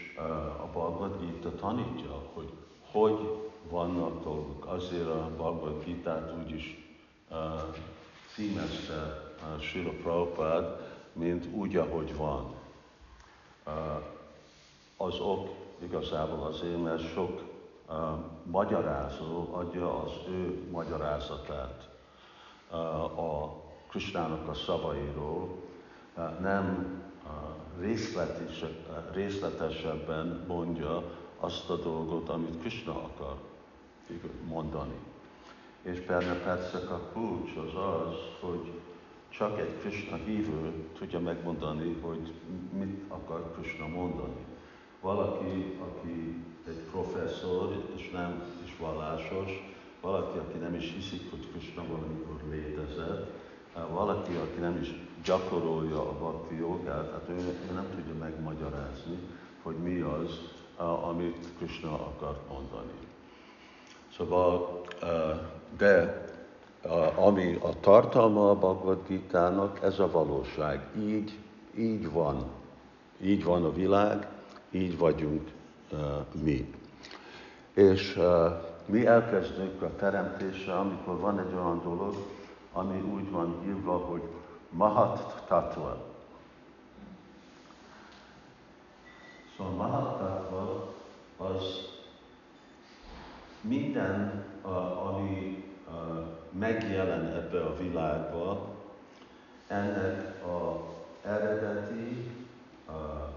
[0.62, 2.50] a Bhagavad Gita tanítja, hogy
[2.92, 4.66] hogy vannak dolgok.
[4.66, 6.96] Azért a Bhagavad Gita-t úgy is
[8.34, 12.54] címezte Srila Prabhupád, mint úgy, ahogy van.
[14.98, 15.50] Az ok
[15.84, 17.44] igazából azért, mert sok
[18.44, 21.90] magyarázó adja az ő magyarázatát
[23.18, 23.60] a
[23.90, 25.61] Krisnának a szavairól,
[26.42, 27.00] nem
[29.14, 31.04] részletesebben mondja
[31.40, 33.36] azt a dolgot, amit Krishna akar
[34.48, 34.96] mondani.
[35.82, 38.72] És persze, persze a kulcs az az, hogy
[39.30, 42.34] csak egy Krishna hívő tudja megmondani, hogy
[42.78, 44.46] mit akar Krishna mondani.
[45.02, 51.84] Valaki, aki egy professzor, és nem is vallásos, valaki, aki nem is hiszik, hogy Krishna
[51.88, 53.32] valamikor létezett,
[53.90, 54.94] valaki, aki nem is
[55.24, 57.34] gyakorolja a bhakti jogát, hát ő,
[57.70, 59.18] ő nem tudja megmagyarázni,
[59.64, 60.40] hogy mi az,
[61.10, 62.92] amit Krishna akar mondani.
[64.18, 64.82] Szóval,
[65.78, 66.26] de
[67.16, 70.88] ami a tartalma a Bhagavad Gita-nak, ez a valóság.
[70.98, 71.40] Így,
[71.78, 72.44] így van.
[73.22, 74.28] Így van a világ,
[74.72, 75.52] így vagyunk
[76.44, 76.74] mi.
[77.74, 78.20] És
[78.86, 82.16] mi elkezdünk a teremtésre, amikor van egy olyan dolog,
[82.74, 84.22] ami úgy van írva, hogy
[84.72, 85.98] Mahat Tattva.
[89.58, 90.94] Szóval Mahat Tattva
[91.38, 91.64] az
[93.62, 94.46] minden,
[95.06, 95.66] ami
[96.50, 98.70] megjelen ebbe a világba,
[99.68, 100.86] ennek a
[101.22, 102.32] eredeti,
[102.88, 103.34] a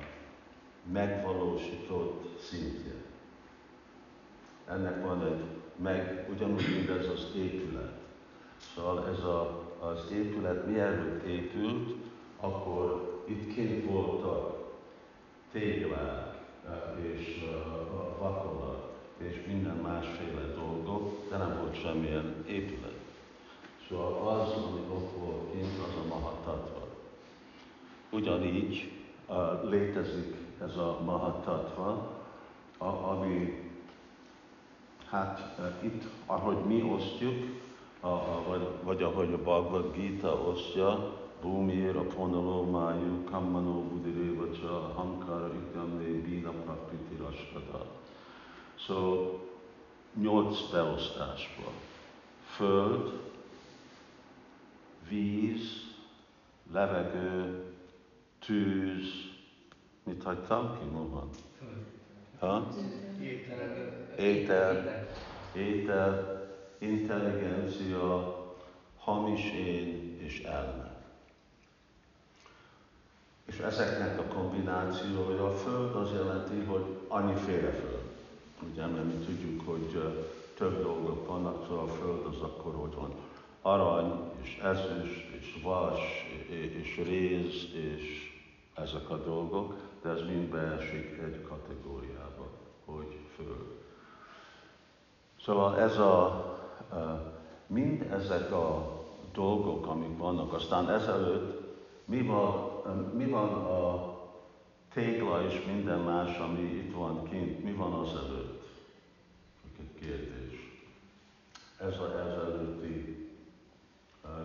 [0.92, 2.94] megvalósított szintje.
[4.68, 5.44] Ennek van egy,
[5.76, 7.92] meg ugyanúgy, mint ez az épület.
[8.74, 11.94] Szóval ez a az épület mielőtt épült,
[12.40, 14.72] akkor itt kint voltak
[15.52, 16.34] téglák
[17.00, 17.44] és
[18.18, 22.98] vakolat és minden másféle dolgok, de nem volt semmilyen épület.
[23.88, 26.86] Szóval az, ami ott volt kint, az a mahatatva.
[28.10, 28.92] Ugyanígy
[29.62, 32.12] létezik ez a mahatatva,
[32.78, 33.62] ami
[35.10, 37.62] hát itt, ahogy mi osztjuk,
[38.04, 44.92] a, a, vagy, vagy ahogy a Bhagavad Gita osztja, Bhumir, a Ponaló, Májú, Kammanó, Budirévacsa,
[44.94, 47.86] Hankara, Ikamné, Bína, Prakriti, Raskada.
[48.86, 49.40] Szóval
[50.20, 51.72] nyolc beosztásban.
[52.44, 53.20] Föld,
[55.08, 55.94] víz,
[56.72, 57.64] levegő,
[58.38, 59.32] tűz,
[60.02, 61.28] mit hagytam ki, van?
[62.38, 62.68] Ha?
[64.16, 65.06] étel,
[65.54, 66.43] étel,
[66.84, 68.34] intelligencia,
[68.98, 71.02] hamis én és elme.
[73.44, 78.12] És ezeknek a kombinációja, a Föld az jelenti, hogy annyiféle Föld.
[78.70, 80.18] Ugye, mert mi tudjuk, hogy
[80.56, 83.14] több dolgok vannak, szóval a Föld az akkor, hogy van
[83.62, 86.00] arany, és ezüst, és vas,
[86.50, 88.32] és réz, és
[88.74, 92.48] ezek a dolgok, de ez mind beesik egy kategóriába,
[92.84, 93.82] hogy föld.
[95.44, 96.53] Szóval ez a,
[97.66, 98.92] mind ezek a
[99.32, 101.64] dolgok, amik vannak, aztán ezelőtt
[102.04, 102.82] mi van,
[103.14, 104.12] mi van a
[104.92, 108.62] tégla és minden más, ami itt van kint, mi van az előtt?
[110.00, 110.82] Kérdés.
[111.80, 113.28] Ez a ezelőtti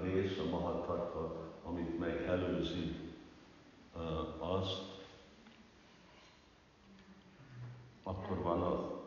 [0.02, 2.96] rész, a mahatatva, amit megelőzi
[4.38, 4.82] azt,
[8.04, 8.99] akkor van a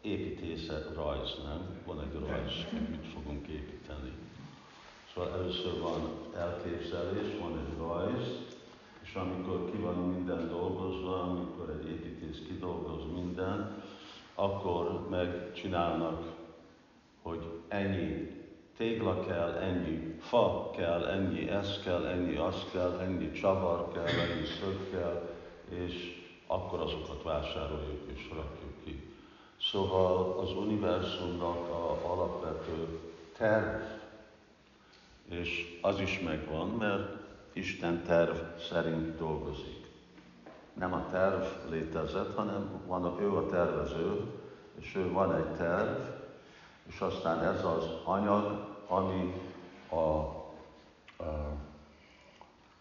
[0.00, 1.82] építészet rajz, nem?
[1.86, 2.52] Van egy rajz,
[2.90, 4.12] mit fogunk építeni.
[5.14, 6.00] Szóval először van
[6.36, 8.26] elképzelés, van egy rajz,
[9.02, 13.82] és amikor ki van minden dolgozva, amikor egy építész kidolgoz minden,
[14.34, 16.32] akkor megcsinálnak,
[17.22, 18.38] hogy ennyi
[18.76, 24.46] tégla kell, ennyi fa kell, ennyi ez kell, ennyi az kell, ennyi csavar kell, ennyi
[24.60, 25.28] szög kell,
[25.68, 28.59] és akkor azokat vásároljuk és rakjuk.
[29.70, 32.98] Szóval az univerzumnak a alapvető
[33.36, 33.82] terv,
[35.28, 37.08] és az is megvan, mert
[37.52, 38.36] Isten terv
[38.70, 39.90] szerint dolgozik.
[40.72, 44.20] Nem a terv létezett, hanem van, a, ő a tervező,
[44.78, 45.98] és ő van egy terv,
[46.86, 49.34] és aztán ez az anyag, ami
[49.88, 50.38] a, a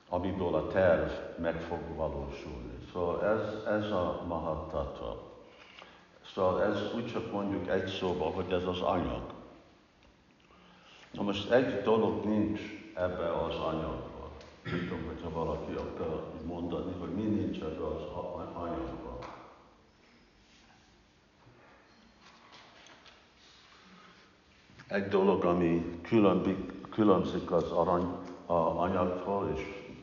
[0.10, 2.88] amiből a terv meg fog valósulni.
[2.92, 5.28] Szóval ez, ez a mahattata.
[6.34, 9.22] Szóval ez úgy csak mondjuk egy szóba, hogy ez az anyag.
[11.12, 12.62] Na most egy dolog nincs
[12.94, 14.30] ebbe az anyagban.
[14.64, 18.02] Nem tudom, hogyha valaki akar mondani, hogy mi nincs ebbe az
[18.54, 19.18] anyagban.
[24.88, 26.00] Egy dolog, ami
[26.90, 28.08] különbzik az arany
[28.46, 29.62] a anyagtól, és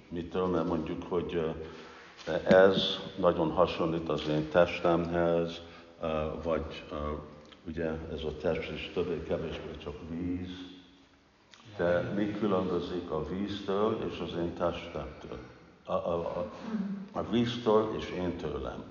[0.09, 1.55] mitől, mert mondjuk, hogy
[2.45, 5.61] ez nagyon hasonlít az én testemhez,
[6.43, 6.85] vagy
[7.67, 10.51] ugye ez a test is többé-kevésbé csak víz,
[11.77, 15.39] de mi különbözik a víztől és az én testemtől?
[15.85, 16.53] A, a, a,
[17.13, 18.85] a víztől és én tőlem.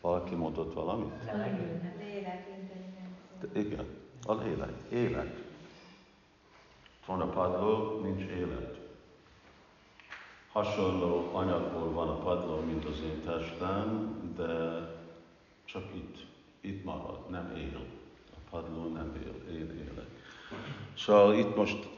[0.00, 1.12] Valaki mondott valamit?
[1.98, 2.46] Lélek,
[3.52, 3.86] Igen,
[4.26, 5.42] a lélek, élet.
[7.06, 8.73] Van a padló, nincs élet.
[10.54, 14.80] Hasonló anyagból van a padló, mint az én testem, de
[15.64, 16.16] csak itt,
[16.60, 17.80] itt marad, nem él.
[18.30, 20.06] A padló nem él, én élek.
[20.96, 21.88] Szóval itt most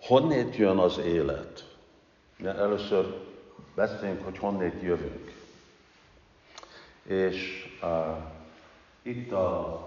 [0.00, 1.76] honnét jön az élet?
[2.36, 3.24] De először
[3.74, 5.32] beszéljünk, hogy honnét jövünk.
[7.02, 8.16] És uh,
[9.02, 9.80] itt a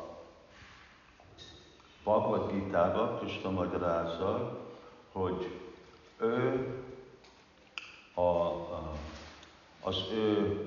[2.04, 4.60] Bhagavad Gita-ba Krishna magyarázza,
[5.12, 5.60] hogy
[6.18, 6.81] ő
[8.22, 8.94] a,
[9.82, 10.60] az ő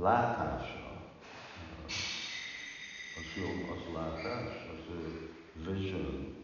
[0.00, 1.00] látása,
[3.16, 5.30] az jó, az látás, az ő
[5.66, 6.36] vision,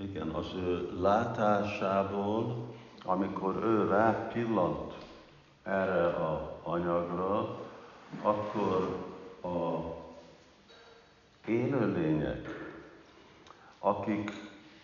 [0.00, 2.66] igen, az ő látásából,
[3.04, 4.92] amikor ő rá pillant
[5.62, 7.58] erre a anyagra,
[8.22, 9.06] akkor
[9.42, 9.78] a
[11.46, 12.48] élőlények,
[13.78, 14.30] akik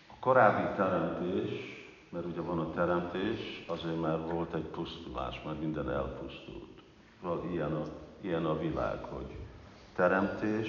[0.07, 1.74] a korábbi teremtés,
[2.15, 6.81] mert ugye van a teremtés, azért már volt egy pusztulás, mert minden elpusztult.
[7.21, 7.83] Szóval ilyen a,
[8.21, 9.35] ilyen a világ, hogy
[9.95, 10.67] teremtés,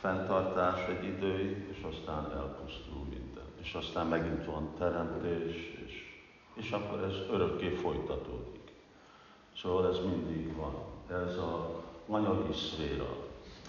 [0.00, 3.44] fenntartás egy időig, és aztán elpusztul minden.
[3.60, 5.92] És aztán megint van teremtés, és,
[6.54, 8.72] és akkor ez örökké folytatódik.
[9.56, 10.74] Szóval ez mindig van.
[11.10, 13.16] Ez a anyagi szféra.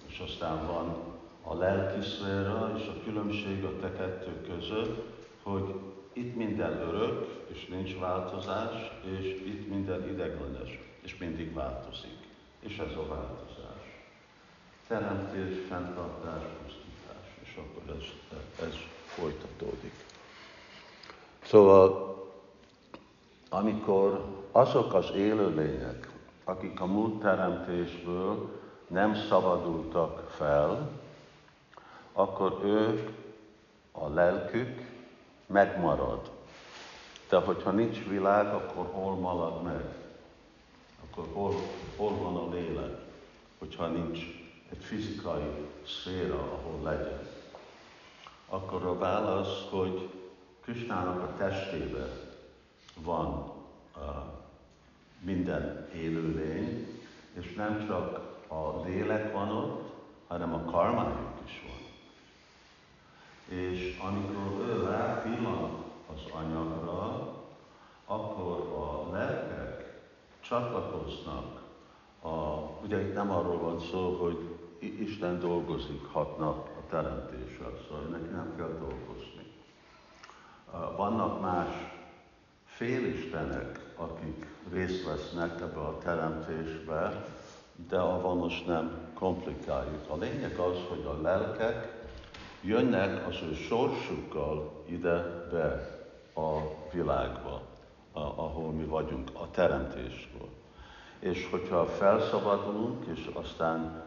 [0.08, 0.96] És aztán van
[1.44, 5.76] a lelki szféra és a különbség a te kettő között, hogy
[6.14, 12.18] itt minden örök, és nincs változás, és itt minden ideglenes, és mindig változik.
[12.60, 14.04] És ez a változás.
[14.88, 18.04] Teremtés, fenntartás, pusztítás, és akkor ez,
[18.68, 19.94] ez folytatódik.
[21.44, 22.18] Szóval,
[23.50, 26.10] amikor azok az élőlények,
[26.44, 30.90] akik a múlt teremtésből nem szabadultak fel,
[32.14, 33.10] akkor ők,
[33.92, 34.89] a lelkük
[35.50, 36.32] megmarad.
[37.30, 40.00] De hogyha nincs világ, akkor hol marad meg?
[41.10, 41.56] akkor hol,
[41.96, 42.98] hol van a lélek,
[43.58, 44.20] hogyha nincs
[44.70, 47.28] egy fizikai szféra, ahol legyen?
[48.50, 50.10] Akkor a válasz, hogy
[50.62, 52.10] Krisnának a testében
[53.04, 53.52] van
[53.96, 54.04] uh,
[55.20, 57.00] minden élőlény,
[57.34, 59.92] és nem csak a lélek van ott,
[60.28, 61.29] hanem a karmájuk.
[63.50, 65.84] És amikor ő rápillant
[66.14, 67.34] az anyagra,
[68.06, 70.02] akkor a lelkek
[70.40, 71.62] csatlakoznak.
[72.22, 72.30] A,
[72.84, 78.30] ugye itt nem arról van szó, hogy Isten dolgozik hat nap a teremtéssel, szóval neki
[78.32, 79.54] nem kell dolgozni.
[80.96, 81.68] Vannak más
[82.66, 87.26] félistenek, akik részt vesznek ebbe a teremtésbe,
[87.90, 90.10] de avval most nem komplikáljuk.
[90.10, 91.99] A lényeg az, hogy a lelkek
[92.62, 95.98] jönnek az ő sorsukkal ide be
[96.42, 96.58] a
[96.92, 97.62] világba,
[98.14, 100.48] ahol mi vagyunk, a teremtésből.
[101.20, 104.04] És hogyha felszabadulunk, és aztán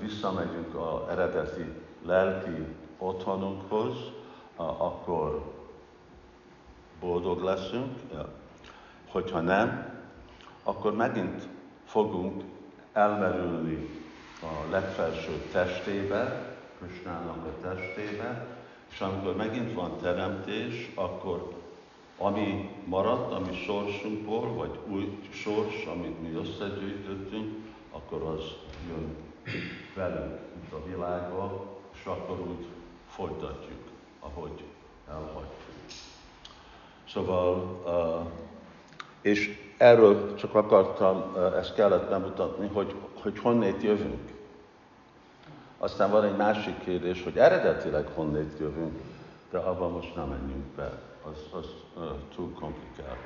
[0.00, 1.64] visszamegyünk az eredeti
[2.06, 2.64] lelki
[2.98, 3.96] otthonunkhoz,
[4.56, 5.52] akkor
[7.00, 7.98] boldog leszünk.
[9.08, 9.96] Hogyha nem,
[10.62, 11.48] akkor megint
[11.84, 12.42] fogunk
[12.92, 13.88] elmerülni
[14.42, 16.47] a legfelső testébe,
[16.78, 18.46] Krisnának a testébe,
[18.90, 21.52] és amikor megint van teremtés, akkor
[22.18, 27.56] ami maradt, ami sorsunkból, vagy új sors, amit mi összegyűjtöttünk,
[27.92, 28.42] akkor az
[28.88, 29.16] jön
[29.94, 32.66] velünk itt a világba, és akkor úgy
[33.08, 33.80] folytatjuk,
[34.20, 34.64] ahogy
[35.08, 35.68] elhagytuk.
[37.08, 37.80] Szóval,
[39.20, 44.37] és erről csak akartam, uh, ezt kellett bemutatni, hogy, hogy honnét jövünk.
[45.78, 49.00] Aztán van egy másik kérdés, hogy eredetileg honnét jövünk,
[49.50, 51.66] de abban most nem menjünk be, az, az
[51.96, 52.02] uh,
[52.34, 53.18] túl komplikált.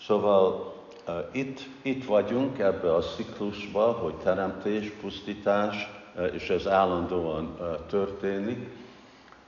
[0.00, 0.74] Szóval
[1.06, 7.86] uh, itt, itt vagyunk ebbe a ciklusba, hogy teremtés, pusztítás, uh, és ez állandóan uh,
[7.86, 8.68] történik.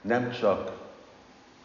[0.01, 0.71] Nem csak,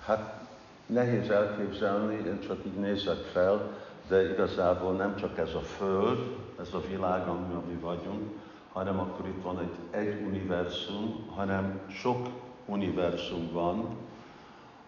[0.05, 0.43] hát
[0.87, 3.71] nehéz elképzelni, én csak így nézek fel,
[4.09, 8.33] de igazából nem csak ez a Föld, ez a világ, amiben mi vagyunk,
[8.75, 12.29] hanem akkor itt van egy, egy univerzum, hanem sok
[12.67, 13.97] univerzum van,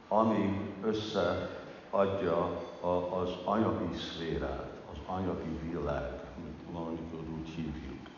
[0.08, 2.36] ami összeadja
[2.80, 8.08] a, az anyagi szférát, az anyagi világ, amit valamikor úgy hívjuk.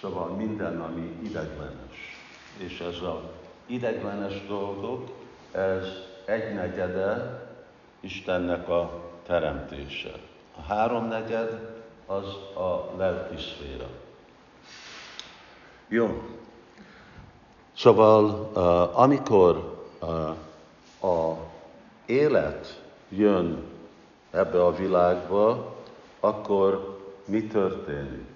[0.00, 2.18] Szóval minden, ami ideglenes.
[2.56, 3.32] És ez a
[3.66, 5.10] ideglenes dolgok,
[5.52, 5.86] ez
[6.24, 7.40] egynegyede
[8.00, 10.12] Istennek a teremtése.
[10.56, 12.24] A háromnegyed az
[12.56, 13.88] a lelki szféra.
[15.92, 16.22] Jó.
[17.76, 21.36] Szóval, uh, amikor uh, a
[22.06, 23.62] élet jön
[24.30, 25.74] ebbe a világba,
[26.20, 28.28] akkor mi történik?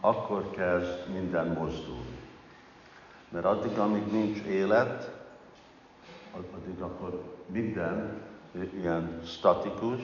[0.00, 2.18] Akkor kezd minden mozdulni.
[3.28, 5.10] Mert addig, amíg nincs élet,
[6.34, 8.22] addig akkor minden
[8.80, 10.00] ilyen statikus,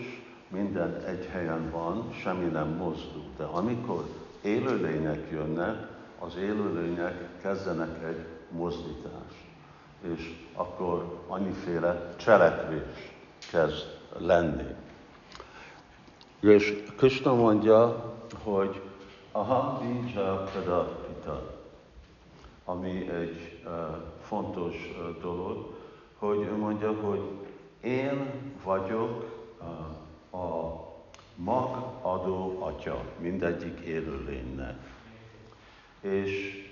[0.49, 3.25] minden egy helyen van, semmi nem mozdul.
[3.37, 4.05] De amikor
[4.43, 9.47] élőlények jönnek, az élőlények kezdenek egy mozdítást.
[10.01, 13.15] És akkor annyiféle cselekvés
[13.51, 13.85] kezd
[14.19, 14.75] lenni.
[16.41, 18.05] És Krishna mondja,
[18.43, 18.83] hogy
[19.33, 20.45] aha, bija
[21.07, 21.57] pita,
[22.65, 23.71] ami egy uh,
[24.23, 25.75] fontos uh, dolog,
[26.19, 27.21] hogy ő mondja, hogy
[27.81, 28.31] én
[28.65, 29.25] vagyok
[29.61, 30.87] uh, a
[31.35, 34.98] magadó atya mindegyik élőlénynek.
[36.01, 36.63] És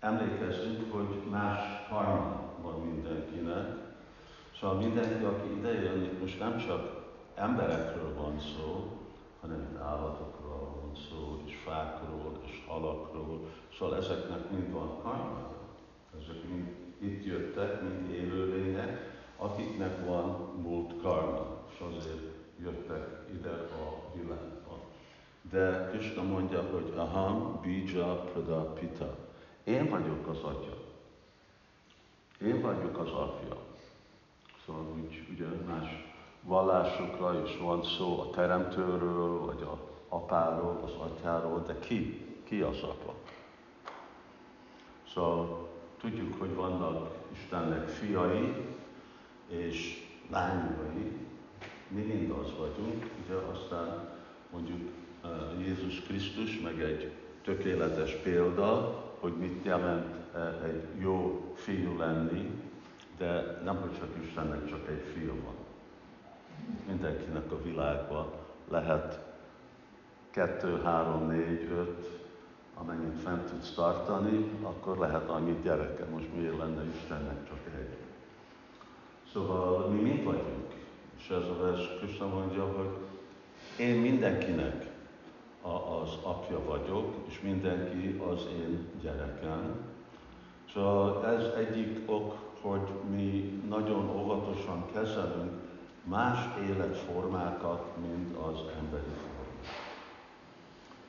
[0.00, 3.66] emlékezzünk, hogy más karma van mindenkinek.
[4.60, 7.00] Szóval mindenki, aki idejön, itt most nem csak
[7.34, 8.98] emberekről van szó,
[9.40, 13.40] hanem állatokról van szó, és fákról, és halakról.
[13.78, 15.52] Szóval ezeknek mind van karma.
[16.20, 20.30] Ezek mind itt jöttek, mint élőlények, akiknek van
[20.62, 24.59] múlt karma, és azért jöttek ide a világba.
[25.50, 29.16] De Krishna mondja, hogy aham bija prada pita.
[29.64, 30.76] Én vagyok az atya.
[32.42, 33.56] Én vagyok az apja.
[34.66, 39.78] Szóval úgy, ugye más vallásokra is van szó a teremtőről, vagy a
[40.08, 42.26] apáról, az atyáról, de ki?
[42.44, 43.14] Ki az apa?
[45.14, 45.70] Szóval
[46.00, 48.54] Tudjuk, hogy vannak Istennek fiai
[49.48, 51.12] és lányai,
[51.88, 54.08] mi mind az vagyunk, ugye aztán
[54.52, 54.90] mondjuk
[55.58, 57.10] Jézus Krisztus meg egy
[57.44, 60.14] tökéletes példa, hogy mit jelent
[60.64, 62.50] egy jó fiú lenni,
[63.18, 65.54] de nem, hogy csak Istennek csak egy fiú van.
[66.86, 68.32] Mindenkinek a világban
[68.68, 69.20] lehet
[70.30, 72.08] kettő, három, négy, öt,
[72.74, 76.04] amennyit fent tudsz tartani, akkor lehet annyi gyereke.
[76.04, 77.96] Most miért lenne Istennek csak egy?
[79.32, 80.74] Szóval mi mit vagyunk?
[81.18, 82.96] És ez a vers Krishna mondja, hogy
[83.78, 84.89] én mindenkinek
[85.62, 89.74] az apja vagyok, és mindenki az én gyerekem.
[90.72, 95.52] Szóval ez egyik ok, hogy mi nagyon óvatosan kezelünk
[96.04, 96.38] más
[96.68, 99.66] életformákat, mint az emberi formák.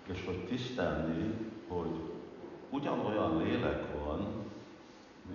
[0.04, 1.34] És hogy tisztelni,
[1.68, 2.00] hogy
[2.70, 4.28] ugyanolyan lélek van,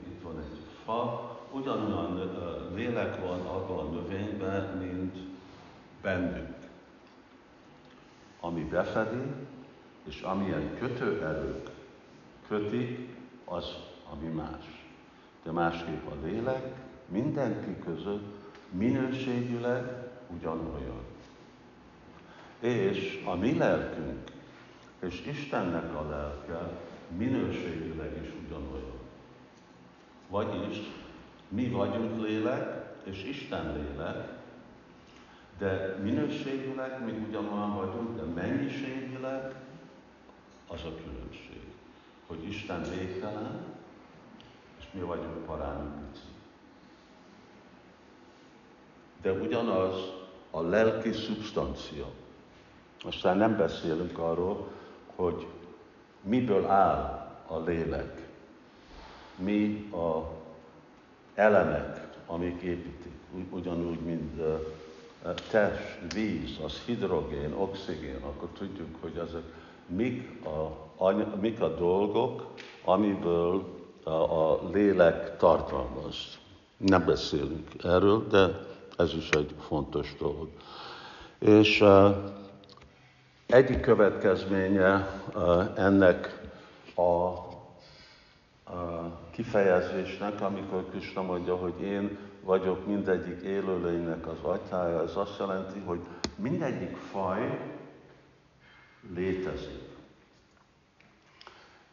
[0.08, 2.30] itt van egy fa, ugyanolyan
[2.74, 5.16] lélek van abban a növényben, mint
[6.02, 6.55] bennünk.
[8.70, 9.32] Befedi,
[10.04, 11.70] és amilyen kötőerők
[12.48, 13.64] kötik, az
[14.12, 14.84] ami más.
[15.42, 16.72] De másképp a lélek
[17.08, 18.34] mindenki között
[18.70, 19.84] minőségileg
[20.36, 21.04] ugyanolyan.
[22.60, 24.30] És a mi lelkünk
[24.98, 26.70] és Istennek a lelke
[27.16, 28.98] minőségileg is ugyanolyan.
[30.28, 30.76] Vagyis
[31.48, 34.35] mi vagyunk lélek, és Isten lélek,
[35.58, 39.54] de minőségileg mi ugyanolyan vagyunk, de mennyiségileg
[40.68, 41.62] az a különbség,
[42.26, 43.64] hogy Isten végtelen,
[44.78, 46.24] és mi vagyunk parányi pici.
[49.22, 50.12] De ugyanaz
[50.50, 52.06] a lelki szubstancia.
[53.04, 54.68] Aztán nem beszélünk arról,
[55.14, 55.46] hogy
[56.20, 58.28] miből áll a lélek,
[59.36, 60.34] mi a
[61.34, 63.12] elemek, amik építik,
[63.50, 64.40] ugyanúgy, mint
[65.34, 69.42] test, víz, az hidrogén, oxigén, akkor tudjuk, hogy ezek
[69.86, 70.46] mik
[70.96, 71.10] a,
[71.40, 72.52] mik a dolgok,
[72.84, 73.64] amiből
[74.04, 76.38] a, a lélek tartalmaz.
[76.76, 78.66] Nem beszélünk erről, de
[78.96, 80.48] ez is egy fontos dolog.
[81.38, 82.16] És uh,
[83.46, 86.40] egyik következménye uh, ennek
[86.94, 87.40] a, a
[89.30, 96.00] kifejezésnek, amikor Krishna mondja, hogy én vagyok mindegyik élőlénynek az atyája, ez azt jelenti, hogy
[96.36, 97.74] mindegyik faj
[99.14, 99.84] létezik.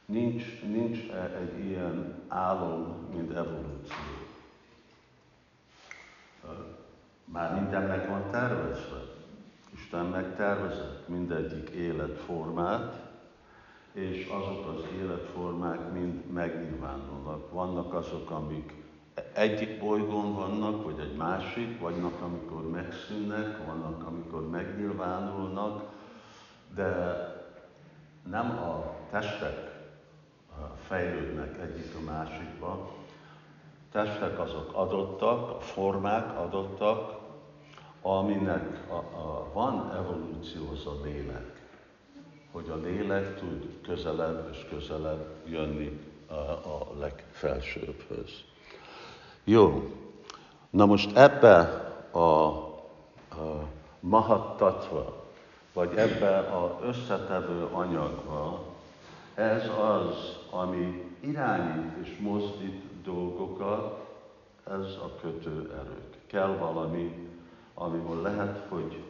[0.05, 0.99] Nincs, nincs
[1.39, 3.97] egy ilyen álom, mint evolúció.
[7.25, 9.01] Már minden meg van tervezve.
[9.73, 13.11] Isten megtervezett mindegyik életformát,
[13.91, 17.51] és azok az életformák mind megnyilvánulnak.
[17.51, 18.82] Vannak azok, amik
[19.33, 25.83] egyik bolygón vannak, vagy egy másik, vannak, amikor megszűnnek, vannak, amikor megnyilvánulnak,
[26.75, 26.91] de
[28.29, 29.73] nem a testek
[30.87, 32.91] fejlődnek egyik a másikba.
[33.91, 37.19] Testek azok adottak, a formák adottak,
[38.01, 41.61] aminek a, a, van evolúció az a lélek,
[42.51, 48.43] hogy a lélek tud közelebb és közelebb jönni a, a legfelsőbbhöz.
[49.43, 49.91] Jó,
[50.69, 51.59] na most ebbe
[52.11, 53.67] a, a
[53.99, 55.25] mahattatva,
[55.73, 58.63] vagy ebbe az összetevő anyagba,
[59.35, 64.05] ez az, ami irányít és mozdít dolgokat,
[64.67, 66.17] ez a kötő erők.
[66.27, 67.29] Kell valami,
[67.73, 69.03] amiből lehet, hogy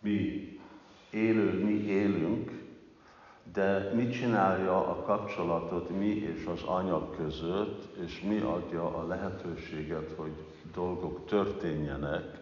[0.00, 0.48] mi
[1.10, 2.53] élő, mi élünk,
[3.54, 10.12] de mit csinálja a kapcsolatot mi és az anyag között, és mi adja a lehetőséget,
[10.16, 10.32] hogy
[10.74, 12.40] dolgok történjenek.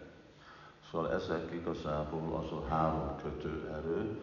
[0.91, 4.19] Szóval ezek igazából az a három kötőerő,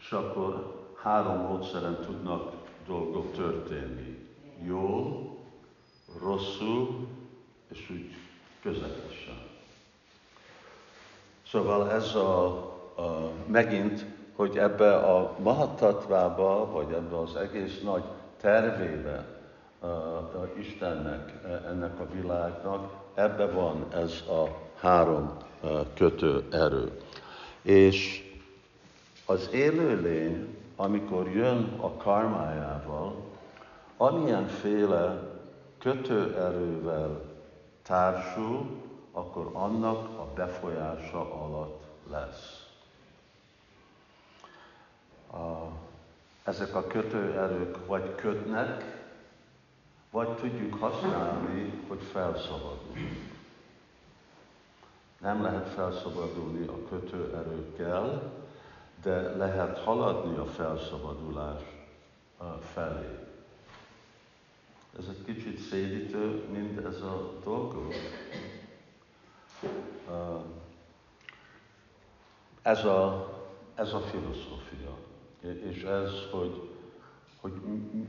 [0.00, 2.52] és akkor három módszeren tudnak
[2.86, 4.28] dolgok történni.
[4.64, 5.36] Jól,
[6.22, 7.06] rosszul,
[7.68, 8.14] és úgy
[8.62, 9.40] közepesen.
[11.46, 12.46] Szóval ez a,
[12.96, 18.02] a megint hogy ebbe a mahatatvába, vagy ebbe az egész nagy
[18.40, 19.24] tervébe
[19.80, 24.48] a Istennek, e, ennek a világnak, ebbe van ez a
[24.80, 27.00] három e, kötő erő.
[27.62, 28.30] És
[29.26, 33.14] az élőlény, amikor jön a karmájával,
[33.96, 35.30] amilyenféle
[35.78, 37.20] kötőerővel
[37.82, 38.66] társul,
[39.12, 42.61] akkor annak a befolyása alatt lesz
[45.32, 45.72] a,
[46.44, 49.00] ezek a kötőerők vagy kötnek,
[50.10, 53.30] vagy tudjuk használni, hogy felszabadulunk.
[55.20, 58.32] Nem lehet felszabadulni a kötőerőkkel,
[59.02, 61.62] de lehet haladni a felszabadulás
[62.72, 63.18] felé.
[64.98, 67.94] Ez egy kicsit szédítő, mint ez a dolgok.
[72.62, 73.32] Ez a
[73.74, 74.81] ez a filozófia.
[75.42, 76.68] És ez, hogy,
[77.40, 77.52] hogy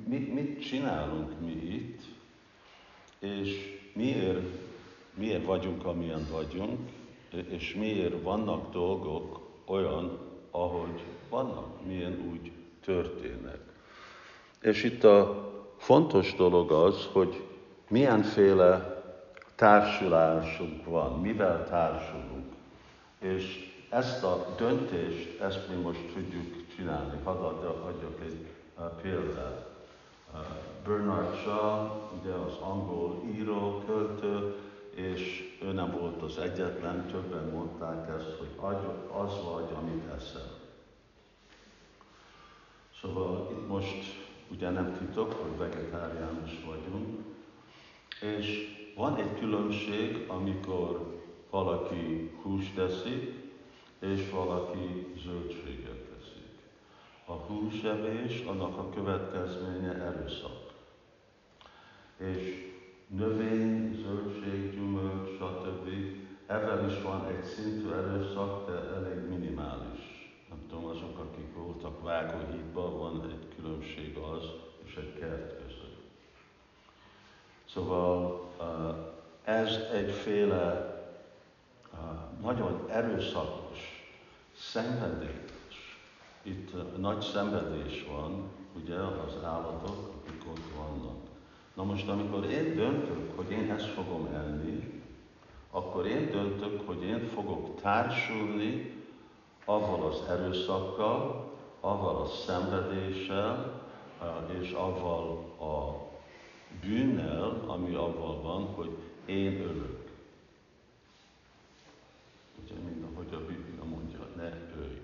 [0.08, 2.02] mi, mit csinálunk mi itt,
[3.20, 4.46] és miért,
[5.14, 6.80] miért vagyunk, amilyen vagyunk,
[7.50, 10.20] és miért vannak dolgok olyan,
[10.52, 12.52] ahogy vannak, milyen úgy
[12.86, 13.60] történnek.
[14.62, 17.42] És itt a fontos dolog az, hogy
[17.90, 19.04] milyenféle
[19.56, 22.54] társulásunk van, mivel társulunk.
[23.20, 27.20] És ezt a döntést, ezt mi most tudjuk csinálni.
[27.24, 28.48] Hadd adjak egy
[29.02, 29.72] példát.
[30.86, 31.88] Bernard Shaw,
[32.20, 34.56] ugye az angol író, költő,
[34.96, 38.78] és ő nem volt az egyetlen, többen mondták ezt, hogy
[39.12, 40.62] az vagy, amit eszel.
[43.02, 44.22] Szóval itt most
[44.52, 47.20] ugye nem titok, hogy vegetáriánus vagyunk,
[48.22, 53.34] és van egy különbség, amikor valaki húst teszik,
[54.00, 56.03] és valaki zöldséget.
[57.34, 60.72] A húsevés annak a következménye erőszak.
[62.18, 62.72] És
[63.08, 65.90] növény, zöldség, gyümölcs, stb.
[66.46, 70.36] Ebben is van egy szintű erőszak, de elég minimális.
[70.50, 74.44] Nem tudom, azok, akik voltak vágóhídban, van egy különbség az
[74.86, 76.02] és egy kert között.
[77.66, 78.50] Szóval
[79.44, 80.92] ez egyféle
[82.42, 84.08] nagyon erőszakos,
[84.56, 85.53] szenvedés.
[86.44, 88.50] Itt nagy szenvedés van,
[88.84, 91.18] ugye, az állatok, akik ott vannak.
[91.74, 95.02] Na most, amikor én döntök, hogy én ezt fogom enni,
[95.72, 98.94] akkor én döntök, hogy én fogok társulni
[99.66, 103.82] avval az erőszakkal, avval a szenvedéssel,
[104.62, 105.30] és avval
[105.60, 106.08] a
[106.82, 110.10] bűnnel, ami avval van, hogy én ölök.
[112.64, 115.02] Ugye, mint ahogy a Biblia mondja, ne ölj.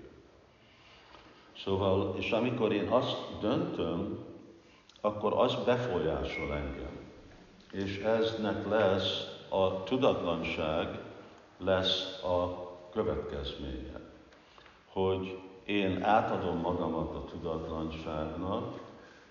[1.64, 4.18] Szóval, és amikor én azt döntöm,
[5.00, 6.98] akkor az befolyásol engem.
[7.72, 10.98] És eznek lesz a tudatlanság,
[11.58, 14.00] lesz a következménye.
[14.92, 18.80] Hogy én átadom magamat a tudatlanságnak,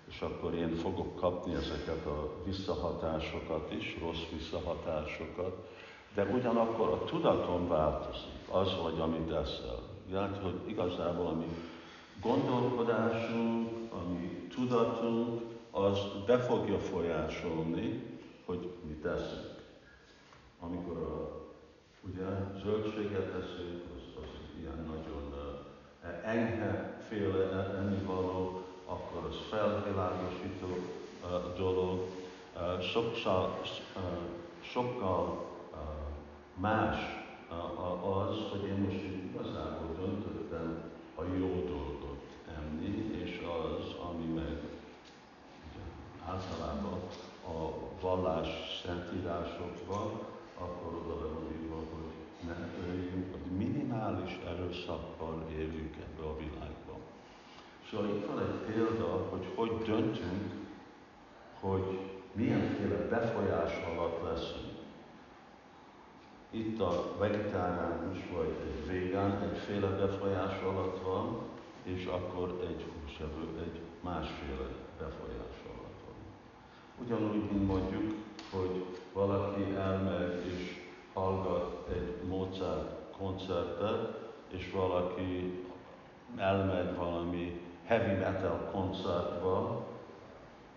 [0.08, 5.68] és akkor én fogok kapni ezeket a visszahatásokat is, rossz visszahatásokat,
[6.14, 9.78] de ugyanakkor a tudatom változik, az vagy, amit eszel.
[10.10, 11.46] Tehát, hogy igazából a mi
[12.20, 15.40] gondolkodásunk, a mi tudatunk,
[15.70, 18.02] az be fogja folyásolni,
[18.44, 19.58] hogy mit teszünk.
[20.60, 21.40] Amikor a,
[22.00, 22.26] ugye,
[22.62, 24.28] zöldséget teszünk, az, az
[24.60, 32.06] ilyen nagyon uh, enyhe féle ennivaló, akkor az felvilágosító uh, dolog,
[32.56, 32.80] uh,
[34.60, 35.80] sokkal uh,
[36.54, 37.18] más
[38.02, 40.82] az, hogy én most igazából döntöttem
[41.14, 41.99] a jó dolgot
[42.70, 44.58] enni, és az, ami meg
[46.26, 46.98] általában
[47.46, 48.48] a vallás
[48.86, 50.20] szentírásokban,
[50.58, 52.12] akkor oda van írva, hogy
[52.46, 57.00] ne öljünk, hogy minimális erőszakkal élünk ebbe a világban.
[57.90, 60.52] Szóval itt van egy példa, hogy hogy döntünk,
[61.60, 61.98] hogy
[62.32, 64.78] milyenféle befolyás alatt leszünk.
[66.50, 71.38] Itt a vegetáriánus vagy egy végán egyféle befolyás alatt van,
[71.94, 74.68] és akkor egy húsevő egy másféle
[74.98, 76.16] befolyás alatt van.
[77.04, 78.14] Ugyanúgy, mint mondjuk,
[78.50, 80.80] hogy valaki elmegy és
[81.12, 84.18] hallgat egy Mozart koncertet,
[84.48, 85.64] és valaki
[86.36, 89.86] elmegy valami heavy metal koncertba,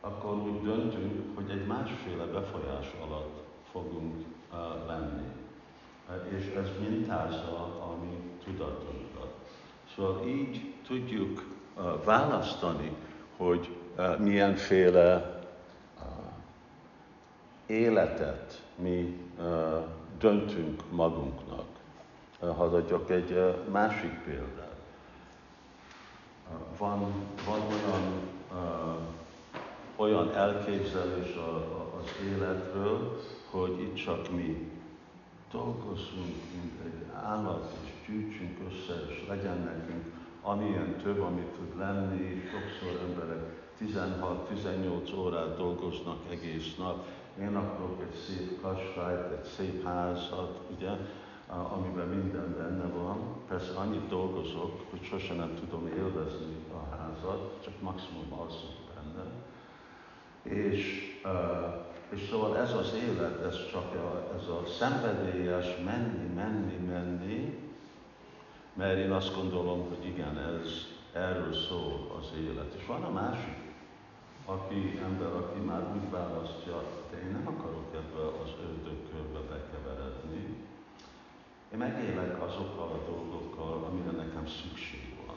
[0.02, 5.28] akkor úgy döntünk, hogy egy másféle befolyás alatt fogunk uh, lenni.
[6.38, 9.34] És ez mintázza a mi tudatunkat.
[9.96, 11.46] Szóval így tudjuk
[12.04, 12.96] választani,
[13.38, 13.78] hogy
[14.18, 15.42] milyenféle
[17.66, 19.20] életet mi
[20.20, 21.66] döntünk magunknak.
[22.40, 24.74] Hadd adjak egy másik példát
[26.78, 27.00] van,
[27.46, 28.30] van olyan,
[29.96, 31.36] olyan elképzelés
[32.00, 34.72] az életről, hogy itt csak mi
[35.52, 40.04] dolgozunk, mint egy állat, és gyűjtsünk össze, és legyen nekünk
[40.44, 42.42] amilyen több, amit tud lenni.
[42.52, 47.06] Sokszor emberek 16-18 órát dolgoznak egész nap.
[47.40, 50.90] Én akarok egy szép kastályt, egy szép házat, ugye?
[51.48, 53.18] amiben minden benne van.
[53.48, 59.26] Persze annyit dolgozok, hogy sosem nem tudom élvezni a házat, csak maximum alszok benne.
[60.60, 61.02] És,
[62.10, 67.58] és szóval ez az élet, ez csak a, ez a szenvedélyes menni, menni, menni,
[68.74, 70.68] Mert én azt gondolom, hogy igen, ez
[71.14, 72.74] erről szól az élet.
[72.74, 73.58] És van a másik,
[74.46, 80.56] aki ember, aki már úgy választja, de én nem akarok ebbe az ördögkörbe bekeveredni.
[81.72, 85.36] Én megélek azokkal a dolgokkal, amire nekem szükség van.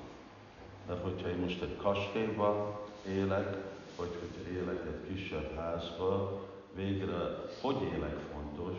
[0.86, 2.78] Mert hogyha én most egy kastélyban
[3.08, 3.56] élek,
[3.96, 6.40] vagy hogyha élek egy kisebb házba,
[6.74, 8.78] végre hogy élek fontos,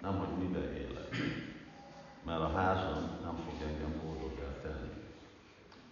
[0.00, 1.16] nem hogy mibe élek.
[2.26, 4.90] Mert a házam nem fog engem boldogá tenni.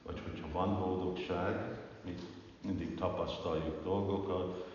[0.03, 2.15] Vagy hogyha van boldogság, mi
[2.61, 4.73] mindig tapasztaljuk dolgokat,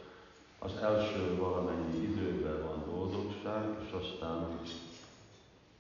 [0.60, 4.60] az első valamennyi időben van boldogság, és aztán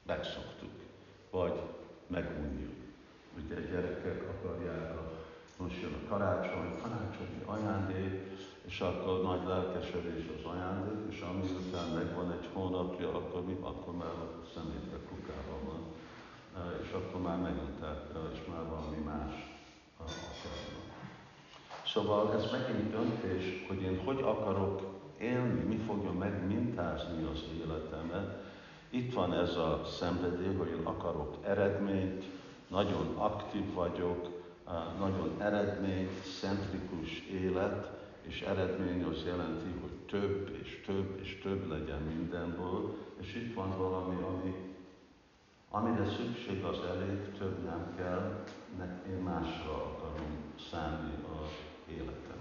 [0.05, 0.71] megszoktuk,
[1.29, 1.59] vagy
[2.07, 2.73] megunjuk.
[3.45, 5.11] Ugye a gyerekek akarják, a,
[5.57, 11.89] most jön a karácsony, karácsonyi ajándék, és akkor nagy lelkesedés az ajándék, és ami után
[11.89, 15.58] megvan egy hónapja, akkor, mi, akkor már a szemétbe kukában van,
[16.83, 17.97] és akkor már megunták,
[18.33, 19.59] és már valami más
[19.97, 20.89] akarnak.
[21.85, 24.81] Szóval ez megint döntés, hogy én hogy akarok
[25.19, 28.43] élni, mi fogja megmintázni az életemet.
[28.89, 32.25] Itt van ez a szenvedély, hogy én akarok eredményt,
[32.67, 34.29] nagyon aktív vagyok,
[34.99, 37.91] nagyon eredmény, centrikus élet,
[38.21, 43.77] és eredmény az jelenti, hogy több és több és több legyen mindenből, és itt van
[43.77, 44.68] valami, ami,
[45.71, 48.31] amire szükség az elég, több nem kell,
[48.77, 50.37] nek én másra akarom
[50.71, 51.49] szállni az
[51.91, 52.37] életemet.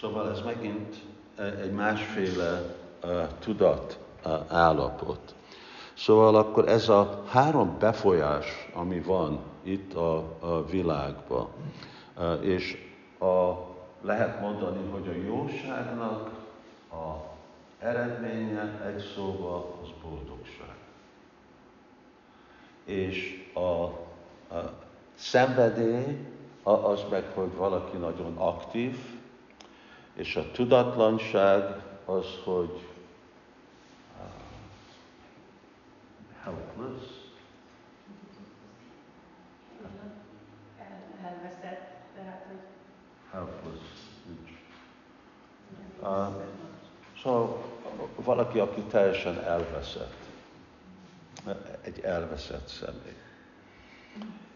[0.00, 0.96] Szóval ez megint
[1.62, 5.34] egy másféle uh, tudat uh, állapot.
[5.94, 11.48] Szóval akkor ez a három befolyás, ami van itt a, a világban,
[12.40, 12.76] és
[13.18, 13.52] a
[14.02, 16.30] lehet mondani, hogy a jóságnak
[16.92, 17.30] a
[17.78, 20.39] eredménye egy szóval az boldogság.
[22.90, 24.72] És a, a
[25.14, 26.26] szenvedély
[26.62, 28.96] az meg, hogy valaki nagyon aktív,
[30.14, 32.78] és a tudatlanság az, hogy
[34.18, 34.30] uh,
[36.42, 37.06] helpless.
[41.22, 42.60] Elveszett, tehát, hogy
[43.30, 43.80] helpless.
[46.00, 46.42] Uh,
[47.22, 47.62] szóval
[48.16, 50.29] valaki, aki teljesen elveszett.
[51.94, 53.16] Egy elveszett személy.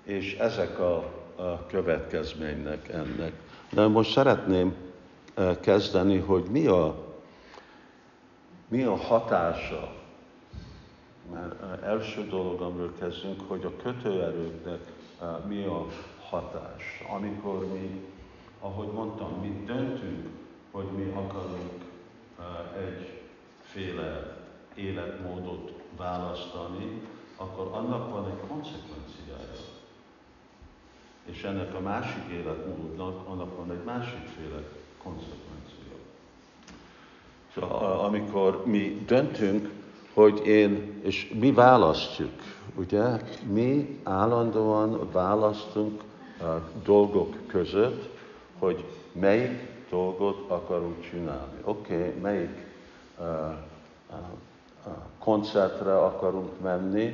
[0.03, 0.97] És ezek a,
[1.37, 3.33] a következménynek ennek.
[3.71, 4.75] De most szeretném
[5.61, 7.15] kezdeni, hogy mi a,
[8.69, 9.95] mi a hatása,
[11.33, 14.81] mert első dolog, amiről kezdünk, hogy a kötőerőknek
[15.47, 15.87] mi a
[16.29, 17.03] hatás.
[17.17, 18.01] Amikor mi,
[18.61, 20.29] ahogy mondtam, mi döntünk
[20.75, 21.85] hogy mi akarunk
[22.77, 24.37] egyféle
[24.75, 27.03] életmódot választani,
[27.37, 29.63] akkor annak van egy konsekvenciája.
[31.25, 34.63] És ennek a másik életmódnak, annak van egy másikféle
[35.03, 35.95] konsekvencia.
[37.55, 39.71] Szóval amikor mi döntünk,
[40.15, 42.33] hogy én, és mi választjuk,
[42.75, 43.03] ugye,
[43.53, 46.03] mi állandóan választunk
[46.41, 48.09] a dolgok között,
[48.59, 51.59] hogy melyik dolgot akarunk csinálni.
[51.65, 52.67] Oké, okay, melyik
[53.19, 53.55] uh, uh,
[54.11, 54.17] uh,
[55.19, 57.13] koncertre akarunk menni,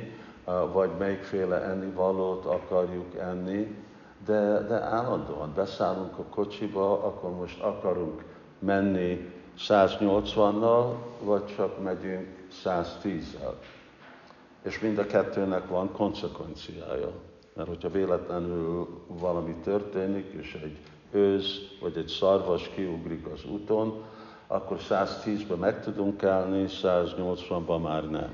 [0.73, 3.75] vagy melyikféle ennivalót akarjuk enni,
[4.25, 8.23] de, de állandóan beszállunk a kocsiba, akkor most akarunk
[8.59, 10.93] menni 180-nal,
[11.23, 12.27] vagy csak megyünk
[12.63, 13.53] 110-el.
[14.61, 17.11] És mind a kettőnek van konsekvenciája.
[17.53, 20.77] Mert hogyha véletlenül valami történik, és egy
[21.11, 21.45] őz
[21.81, 24.03] vagy egy szarvas kiugrik az úton,
[24.51, 28.29] akkor 110-ben meg tudunk állni, 180-ban már nem.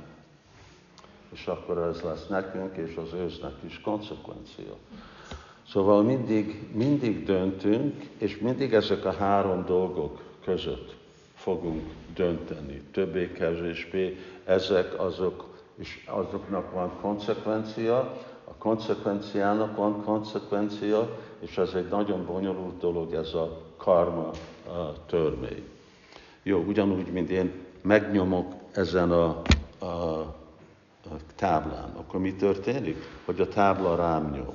[1.30, 4.74] És akkor ez lesz nekünk és az őznek is konsekvencia.
[5.68, 10.96] Szóval mindig, mindig döntünk, és mindig ezek a három dolgok között
[11.36, 12.82] fogunk dönteni.
[12.92, 15.46] Többé-kevésbé ezek azok,
[15.76, 17.98] és azoknak van konsekvencia,
[18.44, 24.30] a konsekvenciának van konsekvencia, és ez egy nagyon bonyolult dolog, ez a karma
[25.06, 25.76] törvény.
[26.48, 29.42] Jó, ugyanúgy, mint én megnyomok ezen a,
[29.80, 32.98] a, a táblán, akkor mi történik?
[33.26, 34.54] Hogy a tábla rám nyom.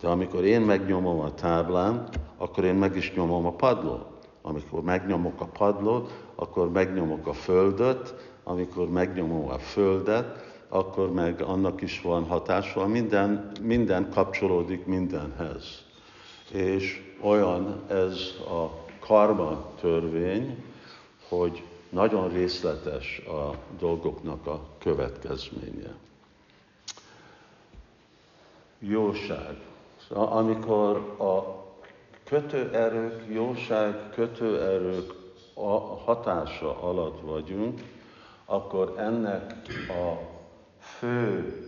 [0.00, 4.06] De amikor én megnyomom a táblán, akkor én meg is nyomom a padlót.
[4.42, 8.14] Amikor megnyomok a padlót, akkor megnyomok a földöt,
[8.44, 15.84] amikor megnyomom a földet, akkor meg annak is van hatása, minden, minden kapcsolódik mindenhez.
[16.52, 18.18] És olyan ez
[18.50, 20.66] a karma törvény,
[21.28, 25.94] hogy nagyon részletes a dolgoknak a következménye.
[28.78, 29.56] jóság.
[30.08, 31.64] Amikor a
[32.24, 35.12] kötőerők, jóság, kötőerők
[35.54, 37.80] a hatása alatt vagyunk,
[38.44, 39.54] akkor ennek
[39.88, 40.18] a
[40.80, 41.62] fő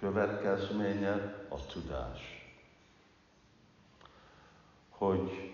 [0.00, 2.46] következménye a tudás.
[4.90, 5.52] Hogy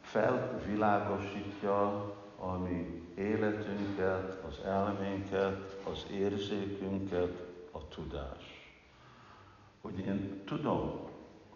[0.00, 8.72] felvilágosítja a mi életünket, az elménket, az érzékünket, a tudás.
[9.80, 11.08] Hogy én tudom,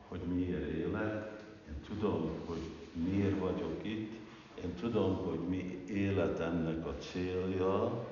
[0.08, 1.30] hogy miért élek,
[1.68, 4.20] én tudom, hogy miért vagyok itt,
[4.64, 8.06] én tudom, hogy mi életemnek a célja,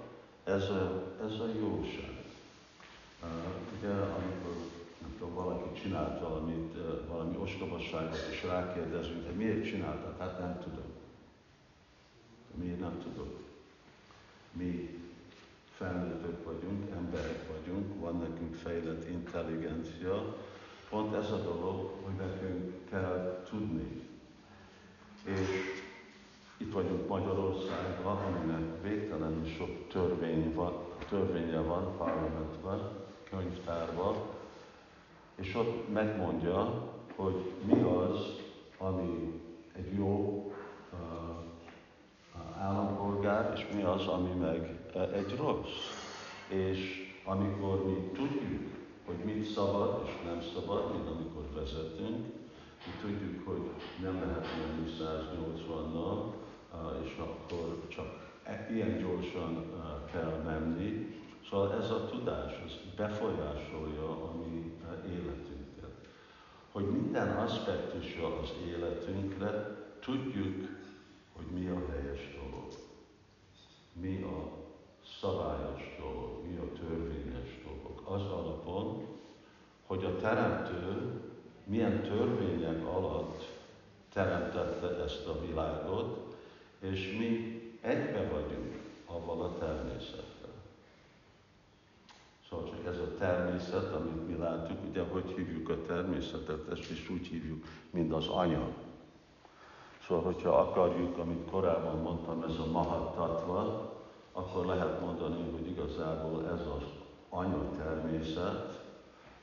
[0.45, 2.19] ez a, ez a jóság.
[3.23, 3.29] Uh,
[3.79, 4.55] ugye, amikor
[5.01, 6.75] nem tudom, valaki csinált valamit,
[7.09, 10.15] valami ostobaságot, és rákérdezünk, hogy miért csináltad?
[10.19, 10.90] Hát nem tudom.
[12.61, 13.37] Miért nem tudod?
[14.53, 14.99] Mi
[15.77, 20.37] felnőttök vagyunk, emberek vagyunk, van nekünk fejlett intelligencia,
[20.91, 24.03] pont ez a dolog, hogy nekünk kell tudni.
[25.25, 25.49] És
[26.57, 30.73] itt vagyunk Magyarországban, aminek végtelenül sok törvény van,
[31.09, 32.81] törvénye van parlamentben,
[33.31, 34.17] könyvtárban,
[35.35, 38.19] és ott megmondja, hogy mi az,
[38.79, 39.41] ami
[39.73, 40.45] egy jó
[42.61, 44.79] állampolgár, és mi az, ami meg
[45.15, 45.99] egy rossz.
[46.49, 48.71] És amikor mi tudjuk,
[49.07, 52.27] hogy mit szabad és nem szabad, mint amikor vezetünk,
[52.87, 53.71] mi tudjuk, hogy
[54.03, 56.33] nem lehet menni 180-nal,
[57.05, 58.07] és akkor csak
[58.43, 59.65] e, ilyen gyorsan
[60.13, 61.19] kell menni.
[61.51, 64.73] Szóval ez a tudás, ez befolyásolja a mi
[65.09, 66.09] életünket.
[66.73, 70.69] Hogy minden aspektusa az életünkre tudjuk,
[71.37, 72.40] hogy mi a helyes
[74.01, 74.51] mi a
[75.21, 78.03] szabályos dolog, mi a törvényes dolog.
[78.05, 79.07] Az alapon,
[79.87, 81.21] hogy a Teremtő
[81.65, 83.59] milyen törvények alatt
[84.13, 86.37] teremtette ezt a világot,
[86.79, 90.51] és mi egybe vagyunk avval a természettel.
[92.49, 97.11] Szóval csak ez a természet, amit mi látjuk, ugye hogy hívjuk a természetet, ezt is
[97.11, 98.73] úgy hívjuk, mint az anyag.
[100.11, 103.91] Szóval, hogyha akarjuk, amit korábban mondtam, ez a mahattatva,
[104.33, 106.83] akkor lehet mondani, hogy igazából ez az
[107.29, 108.87] anya természet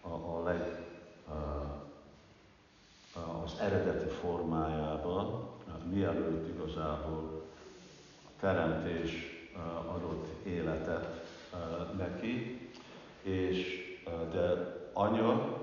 [0.01, 0.91] a, a leg,
[1.27, 5.47] a, az eredeti formájában,
[5.83, 7.41] mielőtt igazából
[8.25, 9.11] a teremtés
[9.95, 11.25] adott életet
[11.97, 12.69] neki,
[13.21, 13.79] és
[14.31, 15.57] de anya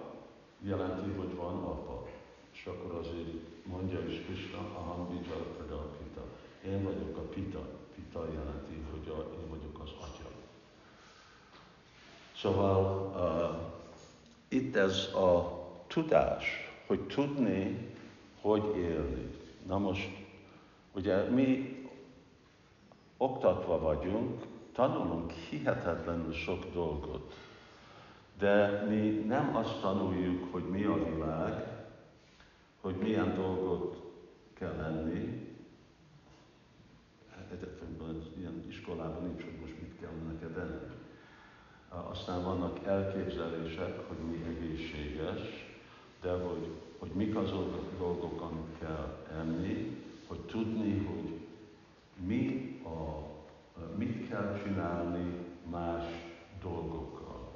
[0.60, 2.06] jelenti, hogy van apa.
[2.52, 5.34] És akkor azért mondja is Krishna, aham vidya
[5.98, 6.22] pita.
[6.64, 7.60] Én vagyok a pita.
[7.94, 10.28] Pita jelenti, hogy a, én vagyok az atya.
[12.36, 13.60] Szóval uh,
[14.48, 16.44] itt ez a tudás,
[16.86, 17.92] hogy tudni,
[18.40, 19.30] hogy élni.
[19.66, 20.08] Na most,
[20.92, 21.78] ugye mi
[23.16, 24.42] oktatva vagyunk,
[24.72, 27.32] tanulunk hihetetlenül sok dolgot,
[28.38, 31.73] de mi nem azt tanuljuk, hogy mi a világ,
[32.84, 34.12] hogy milyen dolgot
[34.54, 35.52] kell lenni.
[37.52, 40.92] Egyetemben, ilyen iskolában nincs, hogy most mit kell neked enni.
[42.10, 45.40] Aztán vannak elképzelések, hogy mi egészséges,
[46.20, 46.68] de hogy,
[46.98, 51.40] hogy mik azok a dolgok, amit kell enni, hogy tudni, hogy
[52.26, 53.26] mi a,
[53.96, 56.04] mit kell csinálni más
[56.62, 57.52] dolgokkal,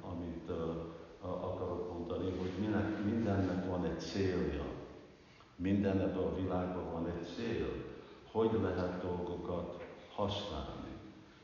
[0.00, 0.50] amit
[1.30, 4.64] akarok mondani, hogy minek, mindennek van egy célja.
[5.56, 7.68] Minden ebben a világban van egy cél.
[8.32, 10.92] Hogy lehet dolgokat használni?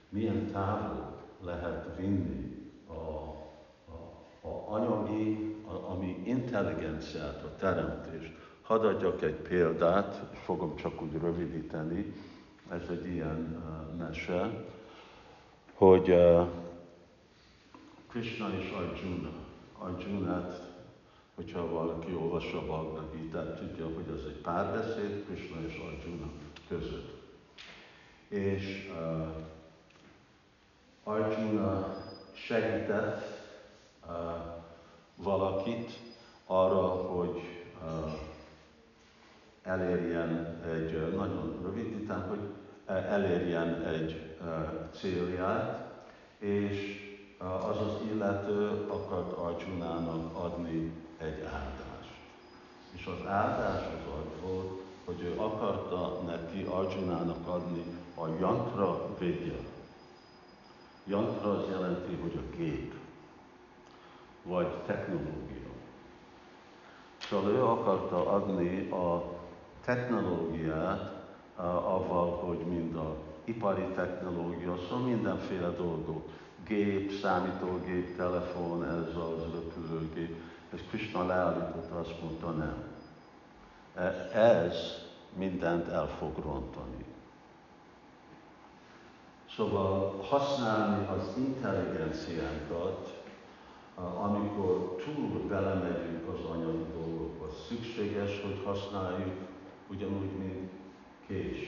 [0.08, 8.32] Milyen távol lehet vinni a, a, a anyagi, a, ami intelligenciát, a teremtést.
[8.62, 10.14] Hadd adjak egy példát,
[10.44, 12.14] fogom csak úgy rövidíteni
[12.70, 14.64] ez egy ilyen uh, mese,
[15.74, 16.48] hogy uh,
[18.08, 19.30] Krishna és Arjuna.
[19.82, 20.70] Arjunát,
[21.34, 26.30] hogyha valaki olvassa a Bhagavad tudja, hogy ez egy párbeszéd Krishna és Arjuna
[26.68, 27.18] között.
[28.28, 29.28] És uh,
[31.02, 31.94] Arjuna
[32.32, 33.22] segített
[34.06, 34.14] uh,
[35.16, 35.90] valakit
[36.46, 37.40] arra, hogy
[37.82, 38.12] uh,
[39.62, 42.40] elérjen egy, nagyon rövidítán, hogy
[42.86, 44.36] elérjen egy
[44.92, 45.90] célját,
[46.38, 47.08] és
[47.48, 52.14] az az illető akart Arjunának adni egy áldást.
[52.92, 57.84] És az áldás az az volt, hogy ő akarta neki Arjunának adni
[58.14, 59.58] a jantra vidya.
[61.04, 62.94] Jantra az jelenti, hogy a gép.
[64.42, 65.70] vagy technológia.
[67.18, 69.22] Szóval ő akarta adni a
[69.84, 71.24] technológiát
[71.84, 76.28] avval, hogy mind a ipari technológia, szóval mindenféle dolgok,
[76.70, 80.36] gép, számítógép, telefon, ez az röpülőgép,
[80.74, 82.84] és Krishna leállította, azt mondta, nem.
[83.94, 84.74] E, ez
[85.36, 87.04] mindent el fog rontani.
[89.56, 93.22] Szóval használni az intelligenciánkat,
[94.22, 99.34] amikor túl belemegyünk az anyagi dolgokba, szükséges, hogy használjuk
[99.88, 100.70] ugyanúgy, mint
[101.26, 101.58] kés.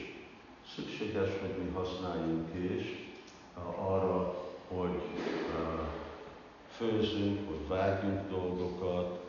[0.75, 3.11] Szükséges, hogy mi használjunk kés
[3.77, 4.42] arra,
[4.77, 5.01] hogy
[6.67, 9.19] főzünk, hogy vágjunk dolgokat,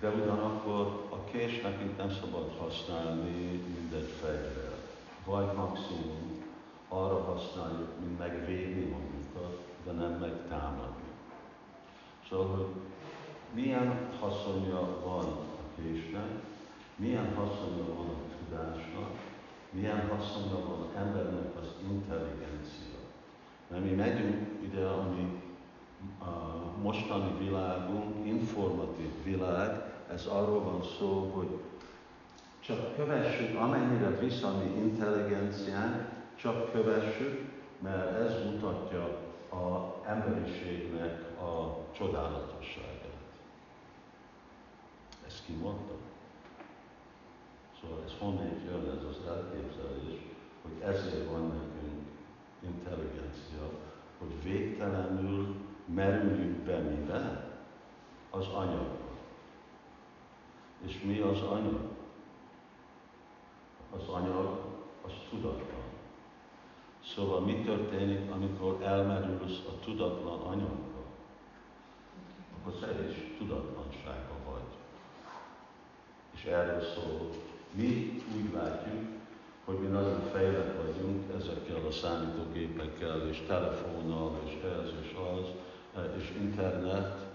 [0.00, 4.74] de ugyanakkor a kés nekünk nem szabad használni mindegy fegyver.
[5.24, 6.44] Vagy maximum
[6.88, 11.08] arra használjuk, mint megvédni magunkat, de nem megtámadni.
[12.28, 12.66] Szóval, hogy
[13.54, 16.28] milyen haszonja van a késnek,
[16.96, 19.10] milyen haszonja van a tudásnak,
[19.70, 22.95] milyen haszonja van az embernek az intelligencia.
[23.68, 25.42] Mert mi megyünk ide, ami
[26.20, 26.30] a
[26.82, 31.58] mostani világunk, informatív világ, ez arról van szó, hogy
[32.60, 39.04] csak kövessük, amennyire visz a mi intelligenciánk, csak kövessük, mert ez mutatja
[39.50, 42.94] a emberiségnek a csodálatosságát.
[45.26, 45.94] Ezt ki mondta?
[47.80, 50.20] Szóval ez honnét jön ez az elképzelés,
[50.62, 51.52] hogy ezért van
[52.60, 53.70] intelligencia,
[54.18, 55.54] hogy végtelenül
[55.94, 57.54] merüljünk be mibe?
[58.30, 59.06] Az anyagba.
[60.86, 61.80] És mi az anyag?
[63.96, 64.60] Az anyag
[65.02, 65.84] az tudatlan.
[67.14, 71.02] Szóval mi történik, amikor elmerülsz a tudatlan anyagba?
[72.56, 74.76] Akkor te is tudatlanságban vagy.
[76.34, 77.30] És erről szól.
[77.70, 79.15] Mi úgy látjuk,
[79.66, 85.46] hogy mi nagyon fejlett vagyunk ezekkel a számítógépekkel, és telefonnal, és ez, és az,
[86.18, 87.26] és internet,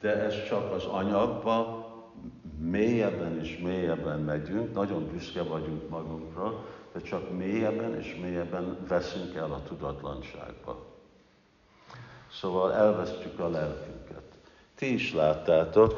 [0.00, 1.86] de ez csak az anyagba,
[2.58, 9.52] mélyebben és mélyebben megyünk, nagyon büszke vagyunk magunkra, de csak mélyebben és mélyebben veszünk el
[9.52, 10.84] a tudatlanságba.
[12.30, 14.22] Szóval elvesztjük a lelkünket.
[14.74, 15.96] Ti is láttátok,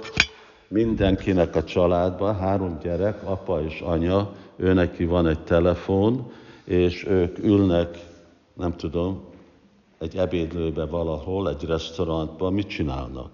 [0.68, 6.30] mindenkinek a családban három gyerek, apa és anya, ő neki van egy telefon,
[6.64, 7.98] és ők ülnek,
[8.54, 9.20] nem tudom,
[9.98, 13.30] egy ebédlőbe valahol, egy restaurantban, mit csinálnak?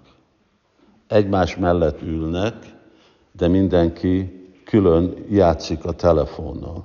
[1.06, 2.54] Egymás mellett ülnek,
[3.32, 6.84] de mindenki külön játszik a telefonnal.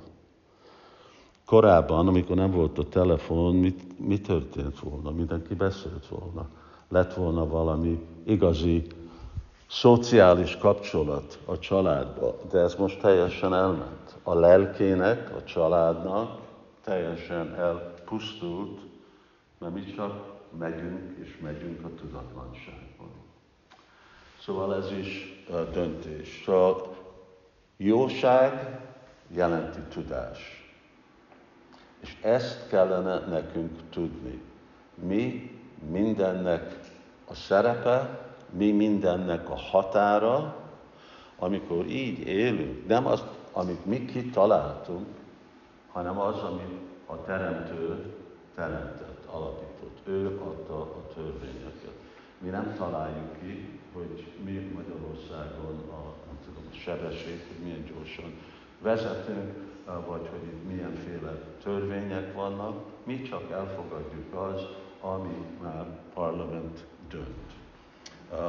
[1.44, 5.10] Korábban, amikor nem volt a telefon, mit, mi történt volna?
[5.10, 6.48] Mindenki beszélt volna.
[6.88, 8.86] Lett volna valami igazi
[9.68, 14.16] szociális kapcsolat a családba, de ez most teljesen elment.
[14.22, 16.40] A lelkének, a családnak
[16.84, 18.80] teljesen elpusztult,
[19.58, 23.10] mert mi csak megyünk és megyünk a tudatlanságban.
[24.40, 25.42] Szóval ez is
[25.72, 26.42] döntés.
[26.44, 26.96] Szóval
[27.76, 28.80] jóság
[29.28, 30.72] jelenti tudás.
[32.00, 34.40] És ezt kellene nekünk tudni.
[34.94, 35.56] Mi
[35.90, 36.78] mindennek
[37.24, 40.56] a szerepe, mi mindennek a határa,
[41.38, 43.22] amikor így élünk, nem az,
[43.52, 45.06] amit mi kitaláltunk,
[45.92, 48.14] hanem az, amit a Teremtő
[48.54, 49.98] teremtett, alapított.
[50.04, 51.94] Ő adta a törvényeket.
[52.38, 58.32] Mi nem találjuk ki, hogy mi Magyarországon a, nem tudom, a sebesség, hogy milyen gyorsan
[58.82, 59.52] vezetünk,
[60.06, 61.32] vagy hogy itt milyenféle
[61.62, 64.66] törvények vannak, mi csak elfogadjuk az,
[65.00, 67.57] ami már parlament dönt.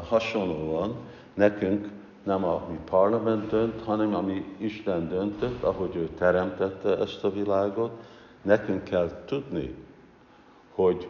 [0.07, 0.95] Hasonlóan
[1.33, 1.89] nekünk
[2.23, 7.91] nem a mi parlament dönt, hanem ami Isten döntött, ahogy ő teremtette ezt a világot,
[8.41, 9.75] nekünk kell tudni,
[10.75, 11.07] hogy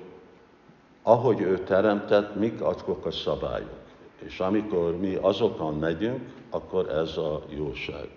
[1.04, 3.80] ahogy ő teremtett, mik azok a szabályok.
[4.20, 8.10] És amikor mi azokon megyünk, akkor ez a jóság.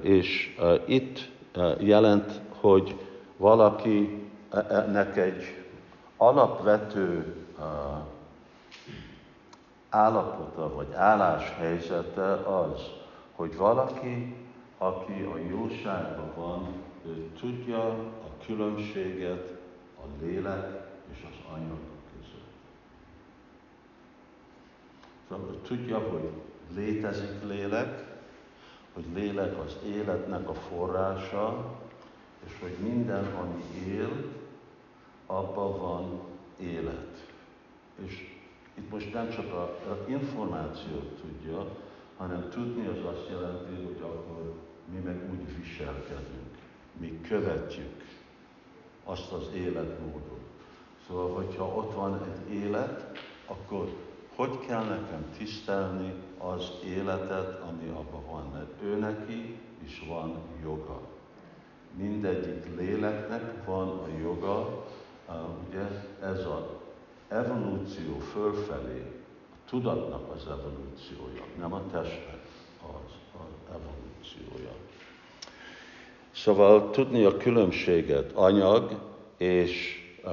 [0.00, 0.56] És
[0.86, 1.30] itt
[1.78, 2.94] jelent, hogy
[3.36, 5.42] valakinek egy
[6.16, 7.34] alapvető
[9.88, 12.80] állapota vagy álláshelyzete az,
[13.34, 14.36] hogy valaki,
[14.78, 16.66] aki a jóságban van,
[17.06, 19.56] ő tudja a különbséget
[19.96, 21.78] a lélek és az anyag
[22.12, 22.54] között.
[25.28, 26.30] Szóval tudja, hogy
[26.74, 28.06] létezik lélek,
[28.92, 31.74] hogy lélek az életnek a forrása,
[32.46, 34.24] és hogy minden, ami él,
[35.26, 36.20] abban van
[36.60, 37.26] élet.
[38.04, 38.27] És
[38.78, 41.66] itt most nem csak a, a információt tudja,
[42.16, 44.54] hanem tudni az azt jelenti, hogy akkor
[44.92, 46.56] mi meg úgy viselkedünk,
[47.00, 48.04] mi követjük
[49.04, 50.40] azt az életmódot.
[51.06, 53.88] Szóval, hogyha ott van egy élet, akkor
[54.34, 61.00] hogy kell nekem tisztelni az életet, ami abban van, mert ő neki is van joga.
[61.96, 64.84] Mindegyik léleknek van a joga,
[65.68, 65.82] ugye
[66.22, 66.87] ez a
[67.28, 69.00] evolúció fölfelé,
[69.50, 72.46] a tudatnak az evolúciója, nem a testnek
[72.82, 74.72] az, az evolúciója.
[76.30, 79.00] Szóval tudni a különbséget anyag
[79.36, 80.32] és uh,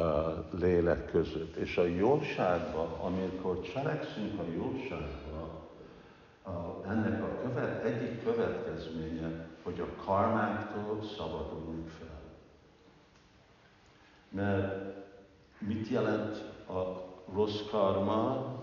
[0.59, 1.55] lélek között.
[1.55, 5.63] És a jóságban, amikor cselekszünk a jóságban,
[6.87, 12.21] ennek a követ, egyik következménye, hogy a karmánktól szabadulunk fel.
[14.29, 14.93] Mert
[15.59, 17.03] mit jelent a
[17.33, 18.53] rossz karma,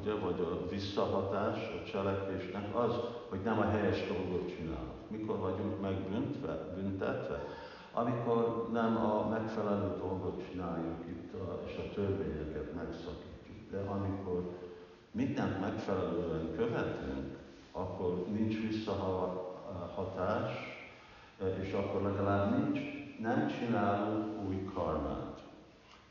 [0.00, 2.94] ugye, vagy a visszahatás a cselekvésnek az,
[3.28, 5.10] hogy nem a helyes dolgot csinálunk.
[5.10, 6.74] Mikor vagyunk megbüntetve?
[6.74, 7.44] büntetve?
[7.92, 13.70] Amikor nem a megfelelő dolgot csináljuk itt, a, és a törvényeket megszakítjuk.
[13.70, 14.58] De amikor
[15.10, 17.38] mindent megfelelően követünk,
[17.72, 20.50] akkor nincs visszahatás,
[21.62, 22.80] és akkor legalább nincs,
[23.20, 25.42] nem csinálunk új karmát.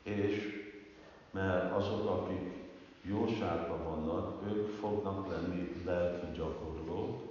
[0.02, 0.59] És
[1.30, 2.68] mert azok, akik
[3.02, 7.28] jóságban vannak, ők fognak lenni lelki gyakorlók.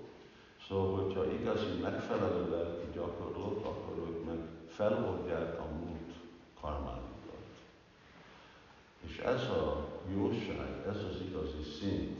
[0.67, 4.37] Szóval, hogyha igazi megfelelő lelki gyakorlók, akkor ők meg
[4.67, 6.13] feloldják a múlt
[6.61, 7.07] karmájukat.
[9.07, 12.19] És ez a jóság, ez az igazi szint,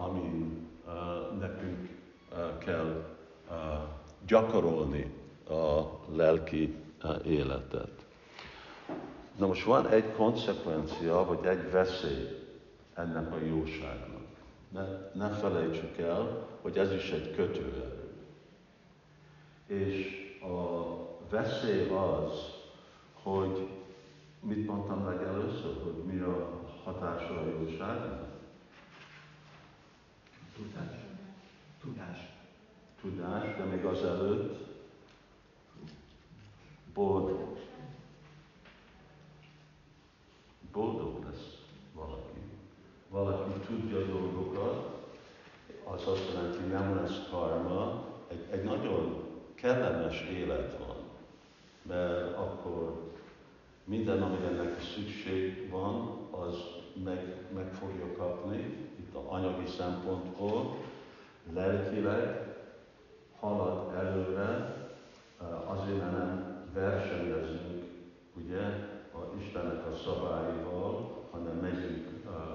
[0.00, 0.68] amin
[1.38, 1.88] nekünk
[2.58, 3.04] kell
[4.26, 5.14] gyakorolni
[5.48, 5.82] a
[6.14, 6.74] lelki
[7.24, 8.06] életet.
[9.40, 12.28] Na most van egy konsekvencia, vagy egy veszély
[12.94, 14.22] ennek a jóságnak.
[14.68, 14.82] Ne,
[15.14, 18.10] ne felejtsük el, hogy ez is egy kötőerő.
[19.66, 20.06] És
[20.42, 20.96] a
[21.30, 22.32] veszély az,
[23.22, 23.68] hogy
[24.40, 28.28] mit mondtam meg először, hogy mi a hatása a jóságnak?
[30.56, 30.96] Tudás.
[31.80, 32.18] Tudás.
[33.00, 34.56] Tudás, de még az előtt
[36.94, 37.69] boldog.
[40.72, 41.58] Boldog lesz
[41.94, 42.38] valaki.
[43.08, 44.98] Valaki tudja dolgokat,
[45.84, 50.96] az azt jelenti, nem lesz karma, egy, egy nagyon kellemes élet van,
[51.82, 53.10] mert akkor
[53.84, 56.54] minden, amire neki szükség van, az
[57.04, 58.56] meg, meg fogja kapni,
[58.98, 60.76] itt a anyagi szempontból,
[61.52, 62.48] lelkileg
[63.40, 64.76] halad előre,
[65.66, 67.84] azért, mert nem versenyezünk,
[68.34, 68.89] ugye,
[69.40, 72.08] Istennek a szabályaival, hanem megyünk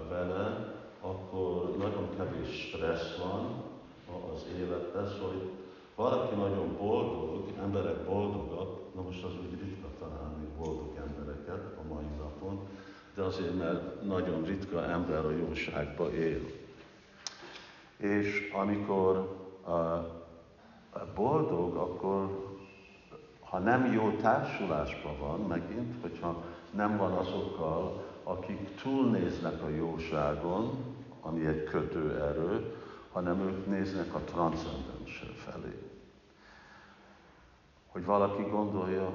[0.09, 3.63] vele, akkor nagyon kevés stressz van
[4.33, 5.49] az életben, szóval hogy
[5.95, 12.05] valaki nagyon boldog, emberek boldogak, na most az úgy ritka találni boldog embereket a mai
[12.17, 12.67] napon,
[13.15, 16.41] de azért, mert nagyon ritka ember a jóságba él.
[17.97, 19.37] És amikor
[21.15, 22.53] boldog, akkor
[23.41, 26.43] ha nem jó társulásban van, megint, hogyha
[26.75, 32.75] nem van azokkal, akik túlnéznek a jóságon, ami egy kötőerő,
[33.11, 35.79] hanem ők néznek a transzcendens felé.
[37.87, 39.13] Hogy valaki gondolja,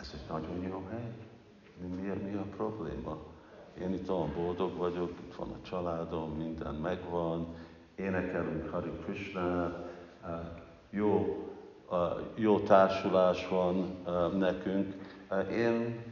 [0.00, 1.12] ez egy nagyon jó hely,
[1.80, 3.16] mi, mi, mi a probléma?
[3.80, 7.54] Én itt olyan boldog vagyok, itt van a családom, minden megvan,
[7.94, 9.64] énekelünk Hari Krishna,
[10.24, 10.38] eh,
[10.90, 11.36] jó,
[11.90, 11.98] eh,
[12.34, 14.94] jó társulás van eh, nekünk,
[15.50, 16.02] én,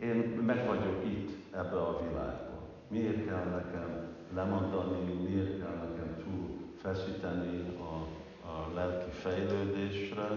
[0.00, 0.16] én
[0.46, 2.62] meg vagyok itt ebbe a világban.
[2.88, 8.06] Miért kell nekem lemondani, miért kell nekem túl feszíteni a,
[8.48, 10.28] a lelki fejlődésre,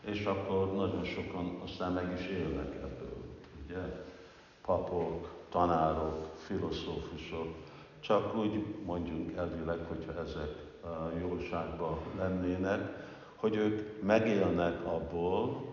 [0.00, 3.16] és akkor nagyon sokan aztán meg is élnek ebből.
[3.64, 4.04] Ugye?
[4.64, 7.54] Papok, tanárok, filozófusok,
[8.00, 10.68] csak úgy mondjunk elvileg, hogyha ezek
[11.20, 15.69] jóságban lennének, hogy ők megélnek abból,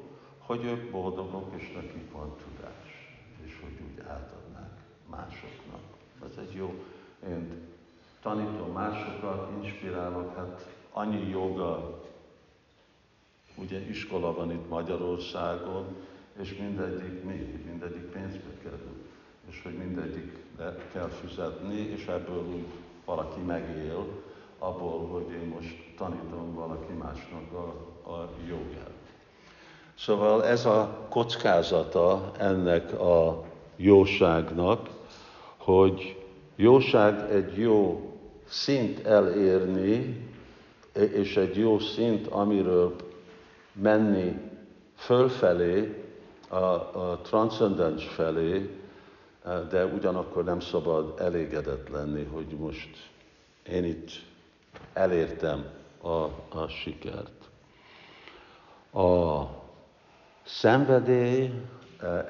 [0.47, 4.79] hogy ők boldogok, és nekik van tudás, és hogy úgy átadnák
[5.09, 5.81] másoknak.
[6.23, 6.73] Ez egy jó,
[7.27, 7.61] én
[8.21, 12.03] tanítom másokat, inspirálok, hát annyi joga,
[13.55, 15.95] ugye iskola van itt Magyarországon,
[16.39, 19.05] és mindegyik mi, mindegyik pénzbe kerül,
[19.49, 20.37] és hogy mindegyik
[20.91, 22.65] kell fizetni, és ebből úgy
[23.05, 24.23] valaki megél,
[24.59, 27.67] abból, hogy én most tanítom valaki másnak a,
[28.11, 28.96] a jogát.
[29.97, 33.43] Szóval ez a kockázata ennek a
[33.75, 34.89] jóságnak,
[35.57, 36.25] hogy
[36.55, 38.11] jóság egy jó
[38.47, 40.27] szint elérni,
[40.93, 42.95] és egy jó szint, amiről
[43.73, 44.39] menni
[44.95, 46.03] fölfelé,
[46.47, 48.79] a, a transzcendens felé,
[49.69, 52.89] de ugyanakkor nem szabad elégedett lenni, hogy most
[53.63, 54.09] én itt
[54.93, 55.65] elértem
[56.01, 56.09] a,
[56.57, 57.49] a sikert.
[58.93, 59.43] A
[60.47, 61.51] szenvedély,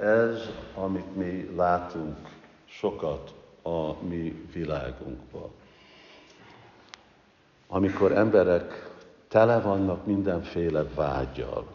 [0.02, 2.16] ez, amit mi látunk
[2.66, 5.50] sokat a mi világunkban.
[7.68, 8.90] Amikor emberek
[9.28, 11.68] tele vannak mindenféle vágyal.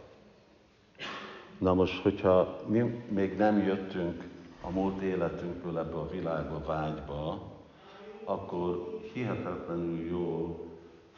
[1.58, 4.24] Na most, hogyha mi még nem jöttünk
[4.60, 7.42] a múlt életünkből ebbe a világba, vágyba,
[8.24, 10.58] akkor hihetetlenül jó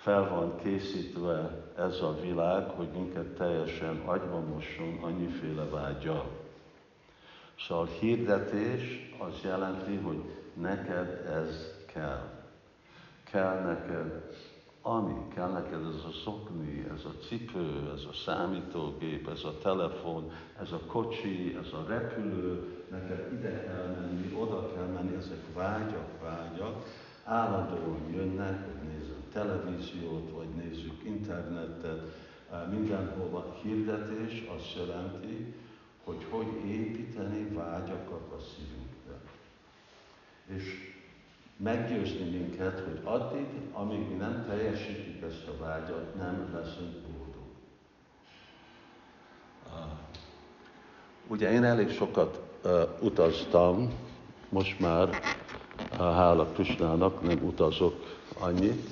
[0.04, 6.24] fel van készítve ez a világ, hogy minket teljesen agyba mosson annyiféle vágya.
[7.58, 10.22] Szóval hirdetés az jelenti, hogy
[10.54, 12.28] neked ez kell.
[13.30, 14.32] Kell neked
[14.82, 20.32] ami, kell neked ez a szokni, ez a cipő, ez a számítógép, ez a telefon,
[20.60, 26.08] ez a kocsi, ez a repülő, neked ide kell menni, oda kell menni, ezek vágyak,
[26.22, 26.84] vágyak,
[27.24, 32.00] állandóan jönnek, hogy nézzük televíziót, vagy nézzük internetet,
[32.70, 35.54] mindenhova hirdetés azt jelenti,
[36.04, 39.20] hogy hogy építeni vágyakat a szívünkbe.
[40.46, 40.92] És
[41.56, 47.42] meggyőzni minket, hogy addig, amíg mi nem teljesítjük ezt a vágyat, nem leszünk boldog.
[51.26, 53.92] Ugye én elég sokat uh, utaztam,
[54.48, 58.88] most már, uh, hála Krisnának, nem utazok annyit,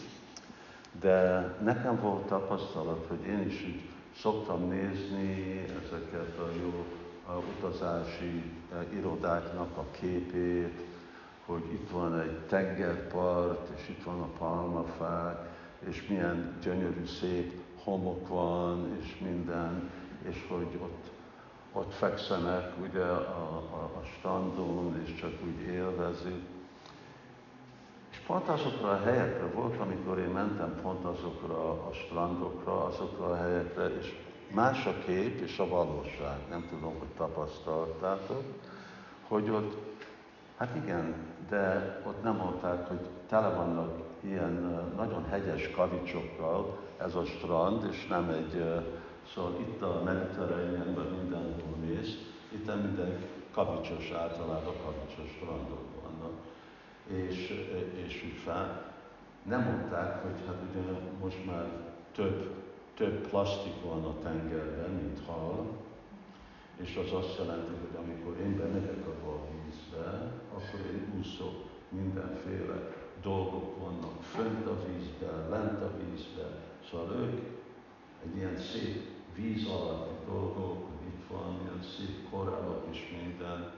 [1.03, 3.81] de nekem volt tapasztalat, hogy én is így
[4.17, 6.85] szoktam nézni ezeket a jó
[7.27, 8.43] a utazási
[8.73, 10.81] uh, irodáknak a képét,
[11.47, 15.51] hogy itt van egy tengerpart, és itt van a palmafák,
[15.89, 17.53] és milyen gyönyörű, szép
[17.85, 19.91] homok van, és minden,
[20.29, 21.11] és hogy ott,
[21.73, 26.52] ott fekszenek ugye a, a, a strandon, és csak úgy élvezik.
[28.33, 33.89] Pont azokra a helyekre volt, amikor én mentem pont azokra a strandokra, azokra a helyekre,
[33.99, 34.15] és
[34.55, 36.39] más a kép és a valóság.
[36.51, 38.43] Nem tudom, hogy tapasztaltátok,
[39.29, 39.77] hogy ott,
[40.57, 41.15] hát igen,
[41.49, 43.91] de ott nem mondták, hogy tele vannak
[44.21, 48.83] ilyen nagyon hegyes kavicsokkal ez a strand, és nem egy,
[49.35, 52.17] szóval itt a mediterrányenben mindenhol mész,
[52.49, 55.92] itt minden kavicsos, általában kavicsos strandok.
[57.13, 57.67] És,
[58.07, 58.93] és úgy fel,
[59.43, 61.67] nem mondták, hogy hát ugye most már
[62.13, 62.55] több,
[62.95, 65.67] több plastik van a tengerben, mint hal,
[66.77, 73.79] és az azt jelenti, hogy amikor én bemegyek a vízbe, akkor én úszok, mindenféle dolgok
[73.79, 76.53] vannak fönt a vízben, lent a vízben,
[76.91, 77.41] szóval ők
[78.25, 83.73] egy ilyen szép víz alatti dolgok, itt van, ilyen szép korallok és minden,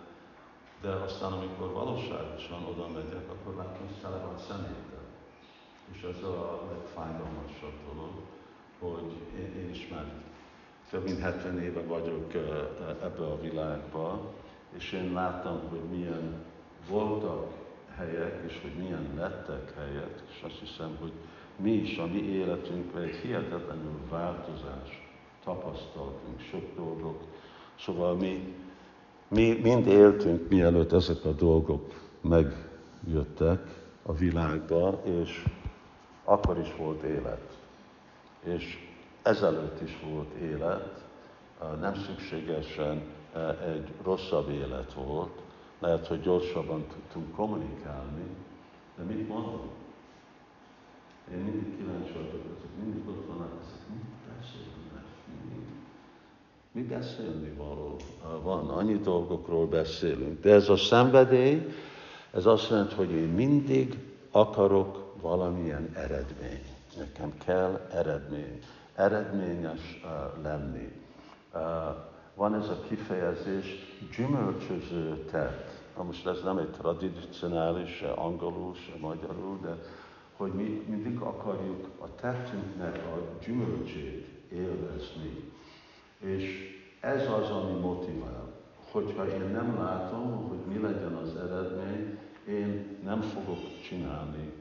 [0.85, 5.05] de aztán amikor valóságosan oda megyek, akkor látom, hogy tele van szeméttel.
[5.93, 8.12] És ez a legfájdalmasabb dolog,
[8.78, 10.12] hogy én, én is már
[10.90, 12.35] több mint 70 éve vagyok
[13.02, 14.32] ebbe a világba,
[14.77, 16.44] és én láttam, hogy milyen
[16.89, 17.52] voltak
[17.97, 21.12] helyek, és hogy milyen lettek helyek, és azt hiszem, hogy
[21.56, 25.12] mi is a mi életünkben egy hihetetlenül változás
[25.44, 27.23] tapasztaltunk, sok dolgok.
[27.78, 28.64] Szóval mi,
[29.35, 33.61] mi mind éltünk, mielőtt ezek a dolgok megjöttek
[34.02, 35.44] a világba, és
[36.24, 37.59] akkor is volt élet.
[38.44, 38.78] És
[39.23, 41.05] ezelőtt is volt élet,
[41.81, 43.02] nem szükségesen
[43.66, 45.43] egy rosszabb élet volt,
[45.78, 48.27] lehet, hogy gyorsabban tudtunk kommunikálni,
[48.97, 49.70] de mit mondom?
[51.32, 54.14] Én mindig kíváncsi vagyok, ezek mindig ott vannak, ezek mit?
[56.75, 57.97] Mi beszélni való
[58.43, 60.41] van, annyi dolgokról beszélünk.
[60.41, 61.75] De ez a szenvedély,
[62.31, 63.99] ez azt jelenti, hogy én mindig
[64.31, 66.65] akarok valamilyen eredmény.
[66.97, 68.59] Nekem kell eredmény.
[68.95, 70.93] Eredményes uh, lenni.
[71.55, 71.61] Uh,
[72.35, 73.67] van ez a kifejezés
[74.17, 75.83] gyümölcsöző tett.
[75.97, 79.77] Na most ez nem egy tradicionális, se angolul, se magyarul, de
[80.37, 85.53] hogy mi mindig akarjuk a tettünknek a gyümölcsét élvezni.
[86.25, 88.53] És ez az, ami motivál.
[88.91, 92.19] Hogyha én nem látom, hogy mi legyen az eredmény,
[92.49, 94.53] én nem fogok csinálni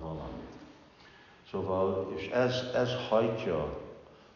[0.00, 0.50] valamit.
[1.50, 3.88] Szóval, és ez, ez hajtja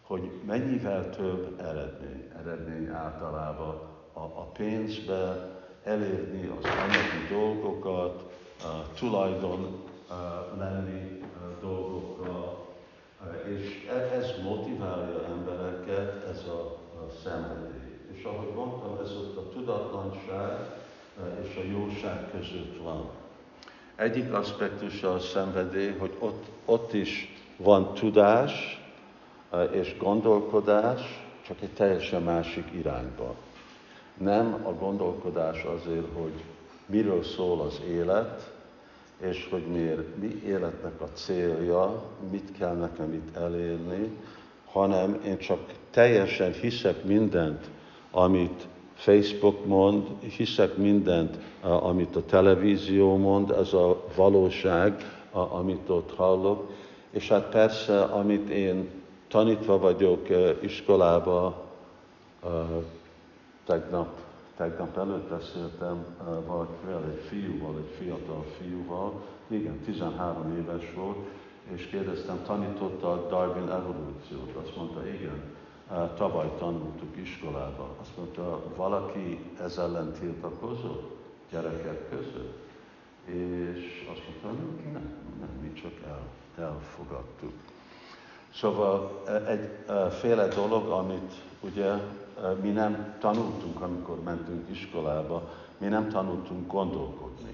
[0.06, 2.30] hogy mennyivel több eredmény.
[2.38, 3.80] Eredmény általában
[4.12, 5.52] a, a pénzbe,
[5.84, 8.22] elérni az anyagi dolgokat,
[8.98, 9.82] tulajdon
[10.58, 11.20] lenni
[11.60, 12.66] dolgokkal,
[13.48, 15.73] és e, ez motiválja embereket,
[16.34, 17.98] ez a, a szenvedély.
[18.12, 20.58] És ahogy mondtam, ez ott a tudatlanság
[21.42, 23.08] és a jóság között van.
[23.96, 28.82] Egyik aspektusa a szenvedély, hogy ott, ott is van tudás
[29.70, 31.00] és gondolkodás,
[31.46, 33.34] csak egy teljesen másik irányba.
[34.18, 36.44] Nem a gondolkodás azért, hogy
[36.86, 38.52] miről szól az élet,
[39.18, 44.18] és hogy miért, mi életnek a célja, mit kell nekem itt elérni,
[44.74, 45.58] hanem én csak
[45.90, 47.70] teljesen hiszek mindent,
[48.10, 50.06] amit Facebook mond,
[50.36, 56.70] hiszek mindent, amit a televízió mond, ez a valóság, amit ott hallok.
[57.10, 58.88] És hát persze, amit én
[59.28, 60.28] tanítva vagyok
[60.60, 61.64] iskolába,
[63.66, 64.08] tegnap,
[64.56, 66.04] tegnap előtt beszéltem
[66.46, 69.12] valakivel, egy fiúval, egy fiatal fiúval,
[69.48, 71.18] igen, 13 éves volt,
[71.72, 74.56] és kérdeztem, tanította a Darwin evolúciót?
[74.62, 75.42] Azt mondta, igen,
[76.16, 77.88] tavaly tanultuk iskolában.
[78.00, 81.16] Azt mondta, valaki ez ellen tiltakozott
[81.50, 82.62] gyerekek között?
[83.24, 84.62] És azt mondta,
[84.92, 86.22] nem, nem, mi csak el,
[86.64, 87.52] elfogadtuk.
[88.54, 89.68] Szóval egy
[90.10, 91.92] féle dolog, amit ugye
[92.62, 97.53] mi nem tanultunk, amikor mentünk iskolába, mi nem tanultunk gondolkodni.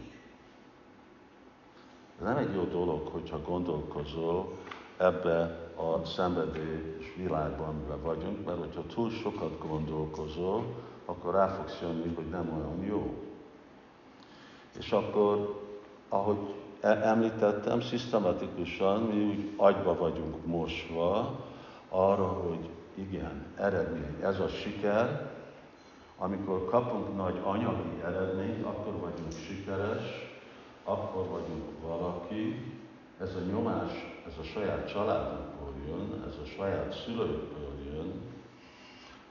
[2.23, 4.53] Nem egy jó dolog, hogyha gondolkozol
[4.97, 5.41] ebbe
[5.77, 10.65] a szenvedés világban, vagyunk, mert hogyha túl sokat gondolkozol,
[11.05, 13.15] akkor rá fogsz jönni, hogy nem olyan jó.
[14.79, 15.61] És akkor,
[16.09, 21.39] ahogy e- említettem, szisztematikusan mi úgy agyba vagyunk mosva
[21.89, 25.31] arra, hogy igen, eredmény, ez a siker,
[26.19, 30.30] amikor kapunk nagy anyagi eredményt, akkor vagyunk sikeres,
[30.85, 32.55] akkor vagyunk valaki,
[33.21, 33.93] ez a nyomás,
[34.27, 38.13] ez a saját családunkból jön, ez a saját szülőkből jön,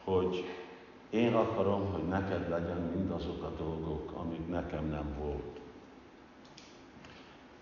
[0.03, 0.45] hogy
[1.09, 5.59] én akarom, hogy neked legyen mindazok a dolgok, amik nekem nem volt.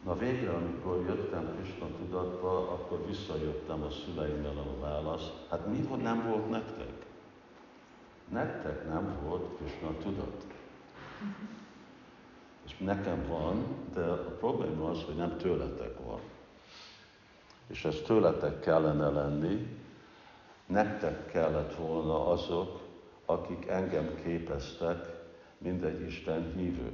[0.03, 5.33] Na végre, amikor jöttem Krishna tudatba, akkor visszajöttem a szüleimmel a választ.
[5.49, 7.05] Hát mi nem volt nektek?
[8.29, 10.45] Nektek nem volt Krishna tudat.
[12.77, 16.19] Nekem van, de a probléma az, hogy nem tőletek van.
[17.67, 19.67] És ez tőletek kellene lenni,
[20.65, 22.79] nektek kellett volna azok,
[23.25, 25.25] akik engem képeztek,
[25.57, 26.91] mindegy Isten hívő.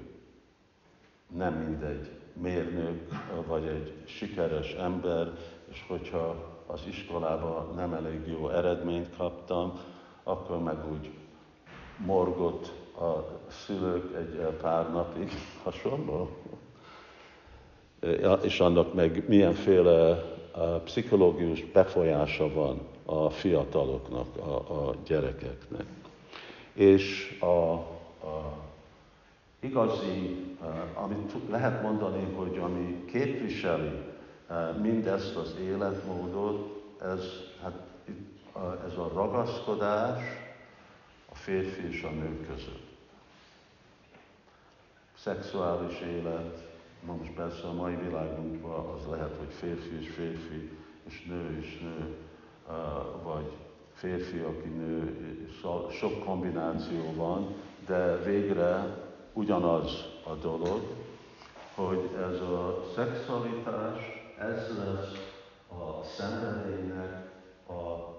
[1.28, 3.12] Nem mindegy mérnök,
[3.48, 5.32] vagy egy sikeres ember,
[5.70, 9.80] és hogyha az iskolában nem elég jó eredményt kaptam,
[10.24, 11.12] akkor meg úgy
[11.98, 15.32] morgott a szülők egy pár napig
[15.64, 16.30] hasonló.
[18.42, 20.24] És annak meg milyenféle
[20.84, 25.86] pszichológius befolyása van a fiataloknak, a, a gyerekeknek.
[26.74, 27.72] És a,
[28.28, 28.54] a
[29.60, 30.46] igazi,
[30.94, 33.92] amit lehet mondani, hogy ami képviseli
[34.82, 37.24] mindezt az életmódot, ez,
[37.62, 37.74] hát,
[38.88, 40.20] ez a ragaszkodás
[41.34, 42.92] a férfi és a nő között.
[45.18, 46.72] Szexuális élet,
[47.06, 50.70] most persze a mai világunkban az lehet, hogy férfi és férfi,
[51.08, 52.16] és nő és nő,
[53.24, 53.52] vagy
[53.94, 55.48] férfi, aki nő,
[55.92, 57.56] sok kombináció van,
[57.86, 58.98] de végre
[59.34, 60.82] ugyanaz a dolog,
[61.76, 64.00] hogy ez a szexualitás,
[64.40, 65.34] ez lesz
[65.70, 67.32] a szenvedélynek
[67.68, 68.13] a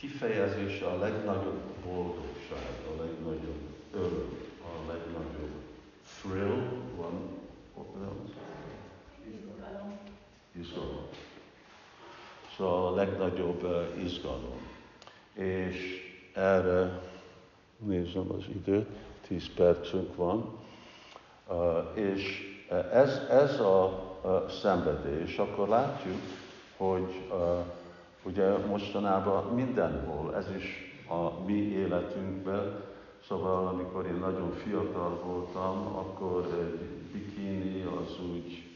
[0.00, 3.60] kifejezése a legnagyobb boldogság, a legnagyobb
[3.92, 5.50] öröm, a legnagyobb
[6.22, 6.62] thrill,
[6.96, 7.38] van,
[9.30, 9.98] Izgalom.
[10.52, 11.06] Izgalom.
[12.56, 14.68] Szóval a legnagyobb uh, izgalom.
[15.32, 15.76] És
[16.34, 17.00] erre
[17.78, 18.88] nézem az időt.
[19.26, 20.58] 10 percünk van,
[21.94, 22.48] és
[22.92, 24.10] ez, ez a
[24.60, 26.20] szenvedés, akkor látjuk,
[26.76, 27.30] hogy
[28.22, 32.82] ugye mostanában mindenhol, ez is a mi életünkben,
[33.26, 36.78] szóval amikor én nagyon fiatal voltam, akkor egy
[37.12, 38.68] bikini az úgy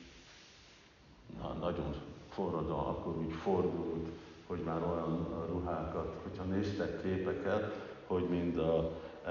[1.42, 1.94] na, nagyon
[2.28, 4.08] forradal, akkor úgy fordult,
[4.46, 7.72] hogy már olyan ruhákat, hogyha néztek képeket,
[8.06, 8.90] hogy mind a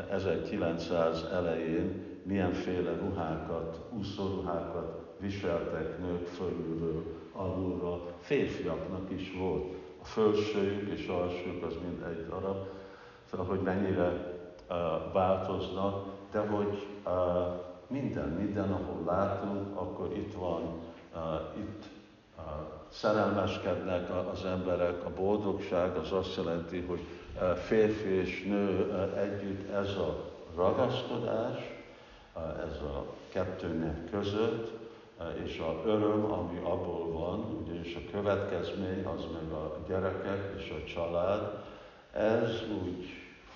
[0.10, 9.83] 1900 elején milyenféle ruhákat, úszóruhákat viseltek nők fölülről, alulra, férfiaknak is volt.
[10.04, 10.08] A
[10.90, 12.68] és alsójuk az mind egy darab.
[13.30, 14.38] Szóval, hogy mennyire
[15.14, 16.88] változnak, de hogy
[17.88, 20.82] minden, minden, ahol látunk, akkor itt van,
[21.58, 21.84] itt
[22.90, 27.00] szerelmeskednek az emberek, a boldogság az azt jelenti, hogy
[27.66, 31.58] férfi és nő együtt ez a ragaszkodás,
[32.66, 34.83] ez a kettőnek között,
[35.44, 40.70] és a öröm, ami abból van, ugye, és a következmény az meg a gyerekek és
[40.70, 41.64] a család,
[42.12, 42.50] ez
[42.84, 43.06] úgy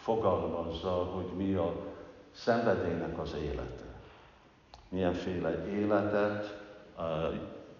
[0.01, 1.73] fogalmazza, hogy mi a
[2.31, 3.85] szenvedélynek az élete.
[4.89, 6.57] Milyenféle életet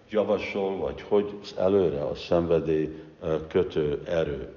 [0.10, 3.04] javasol, vagy hogy előre a szenvedély
[3.48, 4.56] kötő erő.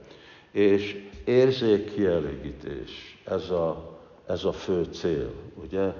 [0.51, 5.93] És érzékkielégítés, ez a, ez a fő cél, ugye?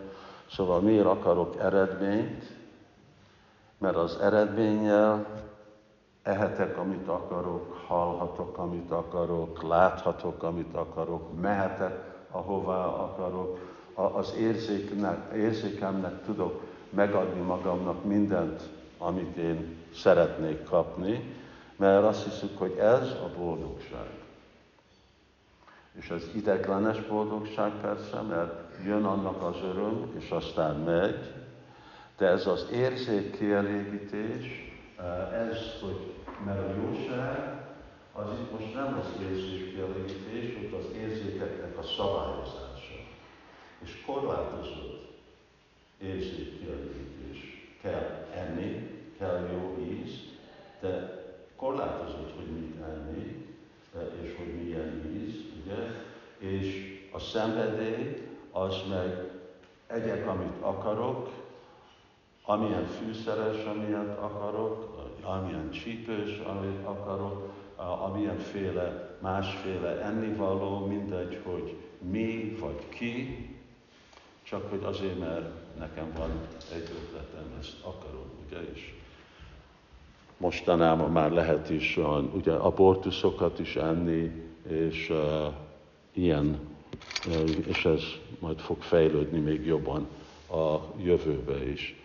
[0.51, 2.59] Szóval miért akarok eredményt?
[3.81, 5.27] Mert az eredménnyel
[6.23, 13.59] ehetek, amit akarok, hallhatok, amit akarok, láthatok, amit akarok, mehetek, ahová akarok,
[13.95, 21.35] az érzéknek, érzékemnek tudok megadni magamnak mindent, amit én szeretnék kapni,
[21.77, 24.11] mert azt hiszük, hogy ez a boldogság.
[25.93, 31.40] És az ideglenes boldogság persze, mert jön annak az öröm, és aztán megy,
[32.21, 34.73] de ez az érzék kielégítés,
[35.33, 36.15] ez, hogy
[36.45, 37.65] mert a jóság,
[38.13, 42.99] az itt most nem az érzék kielégítés, hogy az érzékeknek a szabályozása.
[43.85, 45.09] És korlátozott
[45.99, 47.69] érzék kielégítés.
[47.83, 50.11] Kell enni, kell jó íz,
[50.81, 51.23] de
[51.57, 53.47] korlátozott, hogy mit enni,
[54.23, 55.77] és hogy milyen íz, ugye?
[56.39, 59.31] És a szenvedély az meg
[59.87, 61.41] egyek, amit akarok,
[62.51, 71.77] amilyen fűszeres, amilyet akarok, amilyen csípős, amit akarok, amilyenféle, másféle ennivaló, mindegy, hogy
[72.11, 73.49] mi vagy ki,
[74.43, 76.31] csak hogy azért, mert nekem van
[76.75, 78.95] egy ötletem, ezt akarom, ugye, és
[80.37, 84.31] mostanában már lehet is olyan, ugye abortuszokat is enni,
[84.69, 85.53] és uh,
[86.13, 86.59] ilyen,
[87.67, 88.03] és ez
[88.39, 90.09] majd fog fejlődni még jobban
[90.51, 92.00] a jövőbe is.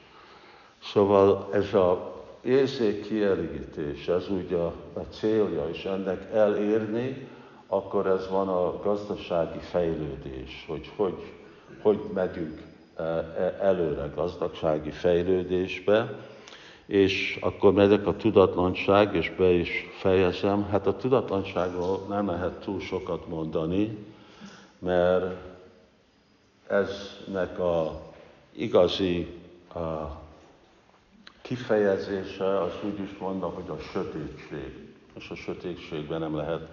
[0.92, 4.74] Szóval ez a érzék kielégítés, ez ugye a,
[5.10, 7.28] célja, és ennek elérni,
[7.68, 11.32] akkor ez van a gazdasági fejlődés, hogy hogy,
[11.82, 12.62] hogy megyünk
[12.96, 16.20] e, e, előre gazdagsági fejlődésbe,
[16.86, 20.68] és akkor megyek a tudatlanság, és be is fejezem.
[20.70, 23.98] Hát a tudatlanságról nem lehet túl sokat mondani,
[24.80, 25.36] mert
[26.68, 28.02] eznek a
[28.52, 29.28] igazi
[29.74, 30.24] a
[31.46, 34.94] kifejezése, az úgy is mondom, hogy a sötétség.
[35.14, 36.68] És a sötétségben nem lehet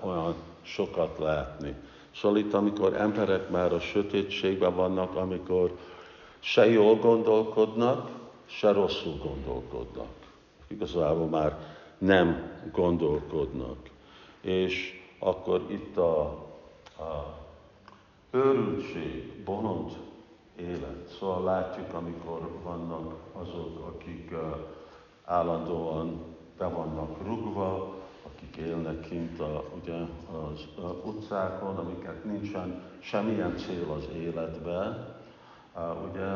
[0.00, 1.74] olyan sokat látni.
[2.14, 5.76] Szóval itt, amikor emberek már a sötétségben vannak, amikor
[6.38, 8.10] se jól gondolkodnak,
[8.46, 10.12] se rosszul gondolkodnak.
[10.68, 11.58] Igazából már
[11.98, 13.76] nem gondolkodnak.
[14.40, 16.20] És akkor itt a,
[16.98, 17.36] a
[18.30, 19.90] őrültség, bolond
[20.56, 21.08] élet.
[21.18, 24.34] Szóval látjuk, amikor vannak azok, akik
[25.24, 26.20] állandóan
[26.58, 29.94] be vannak rugva, akik élnek kint a, ugye,
[30.50, 30.66] az
[31.04, 35.14] utcákon, amiket nincsen semmilyen cél az életben,
[36.10, 36.26] ugye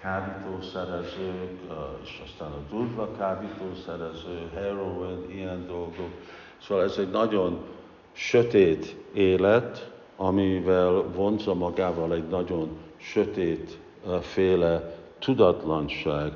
[0.00, 1.60] kábítószerezők,
[2.02, 6.10] és aztán a durva kábítószerező, heroin, ilyen dolgok.
[6.58, 7.64] Szóval ez egy nagyon
[8.12, 12.78] sötét élet, amivel vonza magával egy nagyon
[13.12, 13.78] sötét
[14.20, 16.32] féle tudatlanság,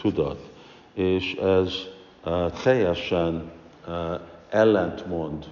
[0.00, 0.50] tudat.
[0.92, 1.74] És ez
[2.62, 3.50] teljesen
[4.48, 5.44] ellentmond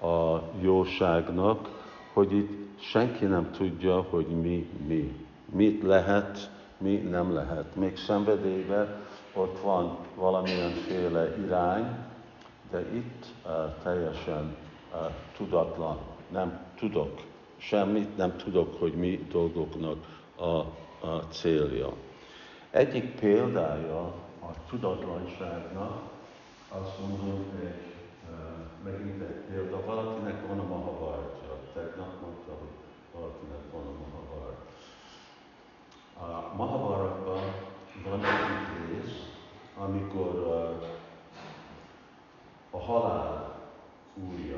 [0.00, 1.68] a jóságnak,
[2.12, 5.26] hogy itt senki nem tudja, hogy mi mi.
[5.52, 7.76] Mit lehet, mi nem lehet.
[7.76, 9.04] Még szenvedélyben
[9.34, 11.86] ott van valamilyenféle irány,
[12.70, 13.52] de itt uh,
[13.82, 14.56] teljesen
[14.92, 14.98] uh,
[15.36, 15.98] tudatlan.
[16.28, 17.20] Nem tudok
[17.56, 20.44] semmit, nem tudok, hogy mi dolgoknak a,
[21.06, 21.92] a célja.
[22.70, 24.00] Egyik példája
[24.40, 26.02] a tudatlanságnak,
[26.68, 27.86] azt mondom, egy,
[28.84, 31.58] megint egy példa, valakinek van a mahavartja.
[31.74, 32.74] Tegnap mondta, hogy
[33.14, 34.64] valakinek van a mahavart.
[36.18, 37.42] A Mahabharatban
[38.04, 39.34] van egy rész,
[39.76, 40.46] amikor
[42.70, 43.60] a halál
[44.14, 44.56] úrja,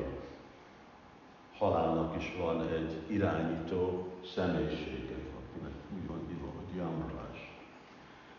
[1.59, 7.61] halálnak is van egy irányító személyisége, akinek úgy van írva, hogy Jamrás.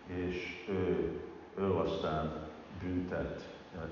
[0.07, 1.21] És ő,
[1.59, 2.49] ő aztán
[2.83, 3.49] büntet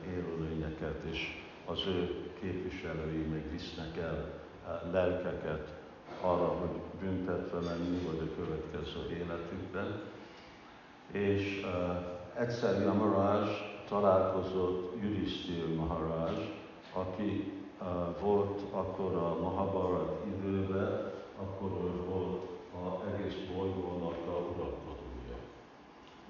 [0.06, 4.40] élőlényeket, és az ő képviselői még visznek el
[4.92, 5.74] lelkeket
[6.20, 10.00] arra, hogy büntetve lenni, vagy a következő életükben.
[11.12, 13.46] És uh, egyszer Yamaraj
[13.88, 16.55] találkozott Yudhiszthir Maharaj,
[16.92, 17.57] aki
[18.20, 25.38] volt akkor a Mahabharat időben, akkor ő volt az egész bolygónak a uralkodója.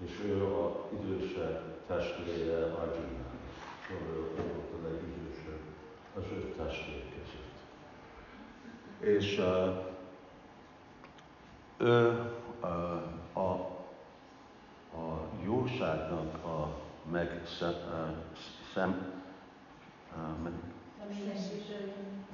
[0.04, 3.26] És ő a idősebb testvére Arjuna.
[3.90, 5.60] Ő volt a legidősebb
[6.16, 7.56] az öt testvér között.
[9.10, 9.86] És uh,
[11.76, 12.08] ő
[12.62, 13.50] uh, a,
[14.96, 16.68] a jóságnak a
[17.10, 18.16] meg szem, uh,
[18.74, 19.16] szem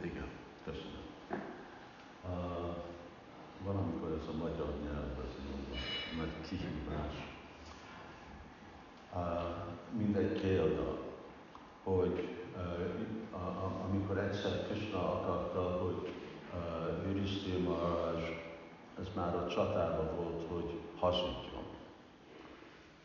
[0.02, 0.28] igen,
[0.64, 1.04] köszönöm.
[2.24, 2.76] Uh,
[3.64, 5.34] valamikor ez a magyar nyelv, ez
[6.16, 7.14] nagy kihívás.
[9.12, 9.20] Uh,
[9.96, 10.98] mindegy példa,
[11.82, 12.28] hogy
[13.32, 16.12] uh, amikor egyszer Krishna akarta, hogy
[16.54, 18.42] uh, Maharaj,
[19.00, 21.64] ez már a csatában volt, hogy hazudjon.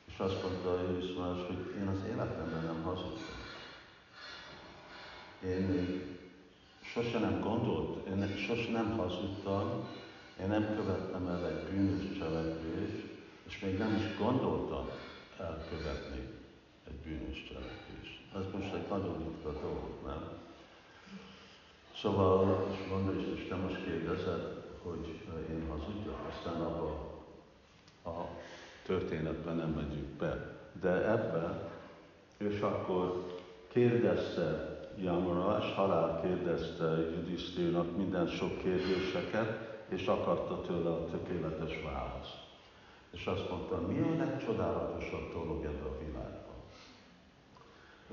[0.08, 3.49] És azt mondta Yudhiszthir Maharaj, hogy én az életemben nem hazudtam.
[5.44, 6.02] Én
[6.82, 9.88] sose nem gondolt, én sose nem hazudtam,
[10.42, 13.06] én nem követtem el egy bűnös cselekvést,
[13.48, 14.90] és még nem is gondoltam
[15.40, 16.28] elkövetni
[16.88, 18.20] egy bűnös cselekvést.
[18.36, 20.38] Ez most egy nagyon ritka dolog, nem?
[21.96, 27.18] Szóval, és mondja, és te most kérdezed, hogy én hazudjak, aztán abba
[28.06, 28.28] a
[28.86, 30.58] történetben nem megyünk be.
[30.82, 31.70] De ebben,
[32.38, 33.38] és akkor
[33.68, 36.86] kérdezte Yamaraj, halál kérdezte
[37.16, 42.38] Judisztírnak minden sok kérdéseket, és akarta tőle a tökéletes választ.
[43.12, 46.56] És azt mondta, mi a legcsodálatosabb dolog ebben a világban?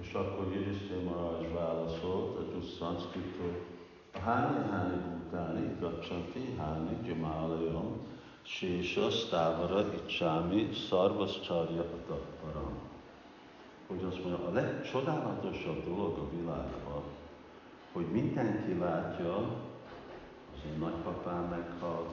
[0.00, 3.74] És akkor Judisztír Maraj válaszolt a Gyusszanszkitől,
[4.24, 8.06] Háni háni bútáni, gacsanti háni gyamálajon,
[8.42, 11.84] sésa sztávara icsámi, szarvaszcsárja
[12.40, 12.85] param.
[13.86, 17.02] Hogy azt mondja, a legcsodálatosabb dolog a világban,
[17.92, 19.36] hogy mindenki látja,
[20.54, 22.10] az én nagypapám meghalt,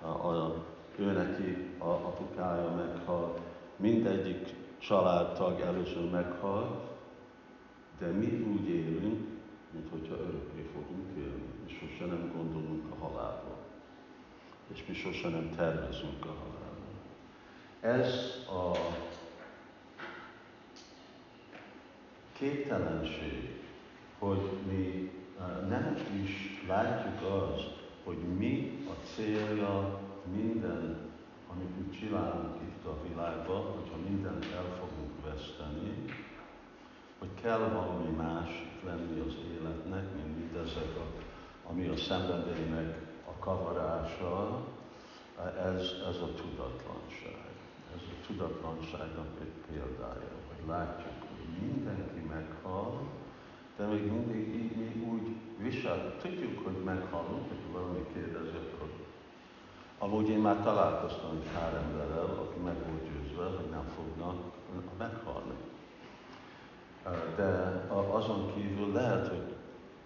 [0.00, 0.64] a, a,
[0.96, 3.40] ő neki a apukája meghalt,
[3.76, 6.84] mindegyik családtag először meghalt,
[7.98, 9.26] de mi úgy élünk,
[9.70, 13.56] mint hogyha örökké fogunk élni, és sose nem gondolunk a halálra.
[14.72, 16.84] És mi sose nem tervezünk a halálra.
[17.80, 18.14] Ez
[18.48, 18.76] a
[22.38, 23.62] képtelenség,
[24.18, 25.10] hogy mi
[25.68, 27.70] nem is látjuk azt,
[28.04, 30.00] hogy mi a célja
[30.32, 31.10] minden,
[31.52, 36.04] amit mi csinálunk itt a világban, hogyha mindent el fogunk veszteni,
[37.18, 38.48] hogy kell valami más
[38.84, 41.06] lenni az életnek, mint mindezek, a,
[41.70, 44.64] ami a szenvedélynek a kavarása,
[45.64, 47.44] ez, ez a tudatlanság.
[47.94, 51.15] Ez a tudatlanságnak egy példája, hogy látjuk,
[51.60, 53.00] mindenki meghal,
[53.76, 55.26] de még mindig így mi úgy
[55.58, 58.88] visel, tudjuk, hogy meghalunk, hogy valami kérdezi, akkor
[59.98, 65.54] Amúgy én már találkoztam egy pár emberrel, aki meg volt győzve, hogy nem fognak meghalni.
[67.36, 69.54] De azon kívül lehet, hogy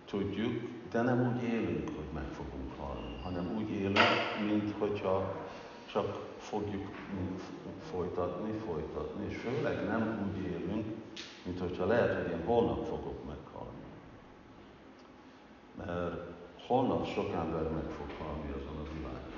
[0.04, 0.60] tudjuk,
[0.90, 3.98] de nem úgy élünk, hogy meg fogunk halni, hanem úgy élünk,
[4.46, 5.34] mint hogyha
[5.92, 6.88] csak fogjuk
[7.90, 10.86] folytatni, folytatni, és főleg nem úgy élünk,
[11.44, 13.78] mint hogyha lehet, hogy én holnap fogok meghalni.
[15.76, 16.14] Mert
[16.66, 19.28] holnap sok ember meg fog halni azon a világon.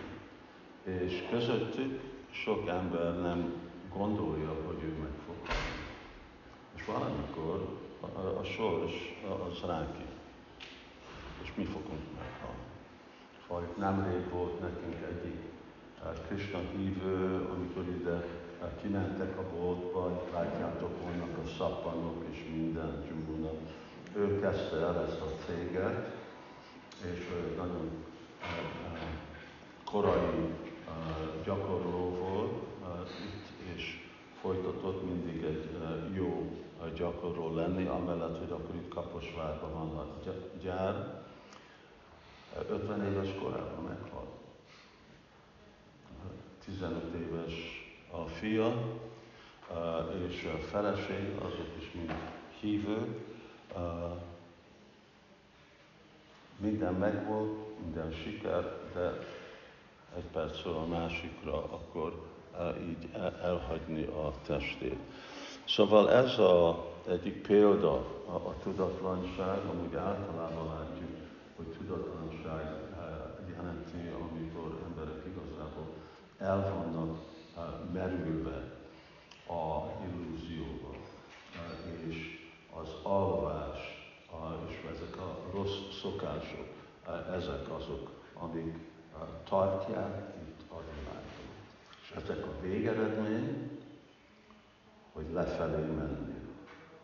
[1.07, 2.01] És közöttük
[2.31, 3.53] sok ember nem
[3.95, 5.81] gondolja, hogy ő meg fog halni.
[6.74, 8.95] És valamikor a, a, a sors
[9.51, 9.97] az ránk
[11.43, 12.70] és mi fogunk meghalni.
[13.49, 15.51] Vagy nemrég volt nekünk egyik
[16.29, 18.27] Krishna hívő, amikor ide
[18.82, 23.51] kimentek a boltba, látjátok, vannak a szappanok és minden dzsumbuna.
[24.16, 26.10] Ő kezdte el ezt a céget,
[27.12, 27.90] és nagyon
[29.84, 30.55] korai
[31.44, 32.62] gyakorló volt
[33.09, 34.09] itt, és
[34.40, 35.70] folytatott mindig egy
[36.14, 36.56] jó
[36.97, 40.06] gyakorló lenni, amellett, hogy akkor itt Kaposvárban van a
[40.62, 41.22] gyár.
[42.68, 44.30] 50 éves korában meghalt.
[46.64, 47.82] 15 éves
[48.12, 48.74] a fia,
[50.28, 52.12] és a feleség, azok is mind
[52.60, 53.18] hívők.
[56.56, 59.18] Minden megvolt, minden siker, de
[60.16, 62.26] egy percről a másikra, akkor
[62.89, 63.09] így
[63.43, 64.98] elhagyni a testét.
[65.64, 67.93] Szóval ez a egyik példa
[68.26, 71.10] a, a tudatlanság, amúgy általában látjuk,
[71.56, 72.82] hogy tudatlanság
[73.56, 73.93] jelenti
[76.43, 77.32] el vannak
[77.93, 78.73] merülve
[79.47, 80.94] a illúzióba,
[82.09, 83.78] és az alvás,
[84.69, 86.66] és ezek a rossz szokások,
[87.06, 88.74] uh, ezek azok, amik
[89.14, 91.52] uh, tartják itt a világon.
[92.02, 93.70] És ezek a végeredmény,
[95.12, 96.40] hogy lefelé menni.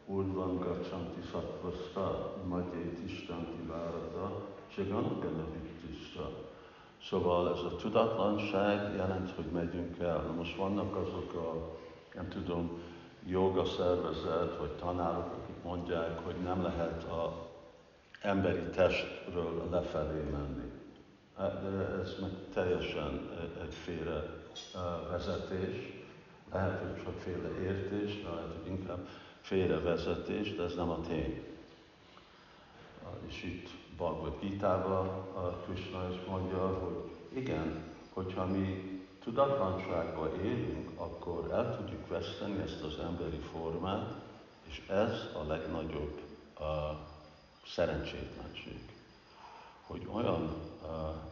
[0.07, 5.19] Urdvam gacsanti szattvaszta, magyét istanti várata, csigana
[5.53, 6.48] vittista.
[7.03, 10.23] Szóval ez a tudatlanság jelent, hogy megyünk el.
[10.23, 11.77] Na most vannak azok a,
[12.15, 12.83] nem tudom,
[13.27, 17.47] joga szervezet, vagy tanárok, akik mondják, hogy nem lehet a
[18.23, 20.71] emberi testről lefelé menni.
[21.37, 23.31] Hát, de ez meg teljesen
[23.63, 24.23] egy félre
[25.11, 25.99] vezetés,
[26.53, 29.09] lehet, hogy sokféle értés, lehet, hogy inkább
[29.41, 31.43] félrevezetés, de ez nem a tény.
[33.27, 33.69] És itt
[33.99, 35.09] Bhagavad Gita-ban
[35.65, 42.99] Krishna is mondja, hogy igen, hogyha mi tudatlanságban élünk, akkor el tudjuk veszteni ezt az
[42.99, 44.15] emberi formát,
[44.69, 46.21] és ez a legnagyobb
[46.61, 46.67] uh,
[47.67, 48.81] szerencsétlenség.
[49.87, 50.89] Hogy olyan, uh,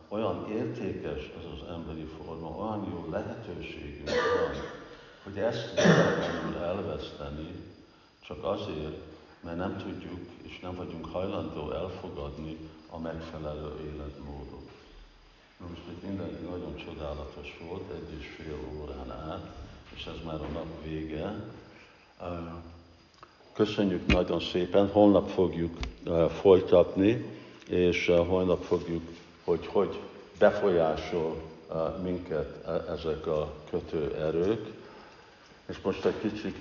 [0.09, 4.63] olyan értékes ez az emberi forma, olyan jó lehetőségünk van,
[5.25, 7.65] hogy ezt lehetetlenül elveszteni,
[8.21, 9.16] csak azért,
[9.47, 12.57] mert nem tudjuk és nem vagyunk hajlandó elfogadni
[12.91, 14.71] a megfelelő életmódot.
[15.69, 19.47] Most itt mindenki nagyon csodálatos volt, egy és fél órán át,
[19.95, 21.35] és ez már a nap vége.
[23.53, 25.77] Köszönjük nagyon szépen, holnap fogjuk
[26.41, 27.25] folytatni,
[27.69, 29.03] és holnap fogjuk,
[29.45, 30.01] hogy hogy
[30.39, 31.43] befolyásol
[32.03, 34.73] minket e, ezek a kötőerők.
[35.67, 36.57] És most egy kicsit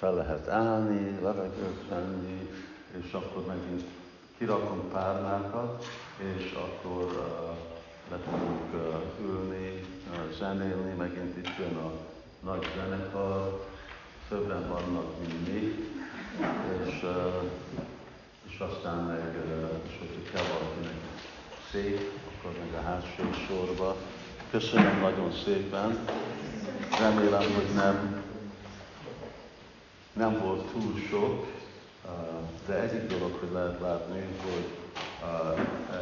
[0.00, 2.48] fel lehet állni, levegőt venni,
[3.04, 3.84] és akkor megint
[4.38, 5.84] kirakunk párnákat,
[6.36, 7.56] és akkor uh,
[8.10, 8.72] le tudunk
[9.20, 9.84] ülni,
[10.38, 11.92] zenélni, megint itt jön a
[12.44, 13.66] nagy zenekar,
[14.28, 15.88] többen vannak, mint mi,
[16.84, 17.06] és,
[18.48, 19.34] és aztán meg,
[19.86, 21.00] és hogyha kell valakinek
[21.70, 23.96] szép, akkor meg a hátsó sorba.
[24.50, 25.98] Köszönöm nagyon szépen,
[27.00, 28.19] remélem, hogy nem
[30.12, 31.46] nem volt túl sok,
[32.66, 34.64] de egyik dolog, hogy lehet látni, hogy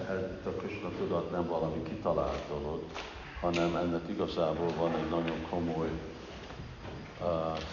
[0.09, 2.83] ez a Krishna tudat nem valami kitalált dolog,
[3.41, 5.91] hanem ennek igazából van egy nagyon komoly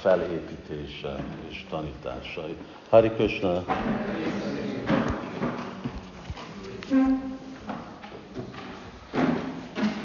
[0.02, 2.57] felépítése és tanításai.
[2.90, 3.64] Hari Krishna!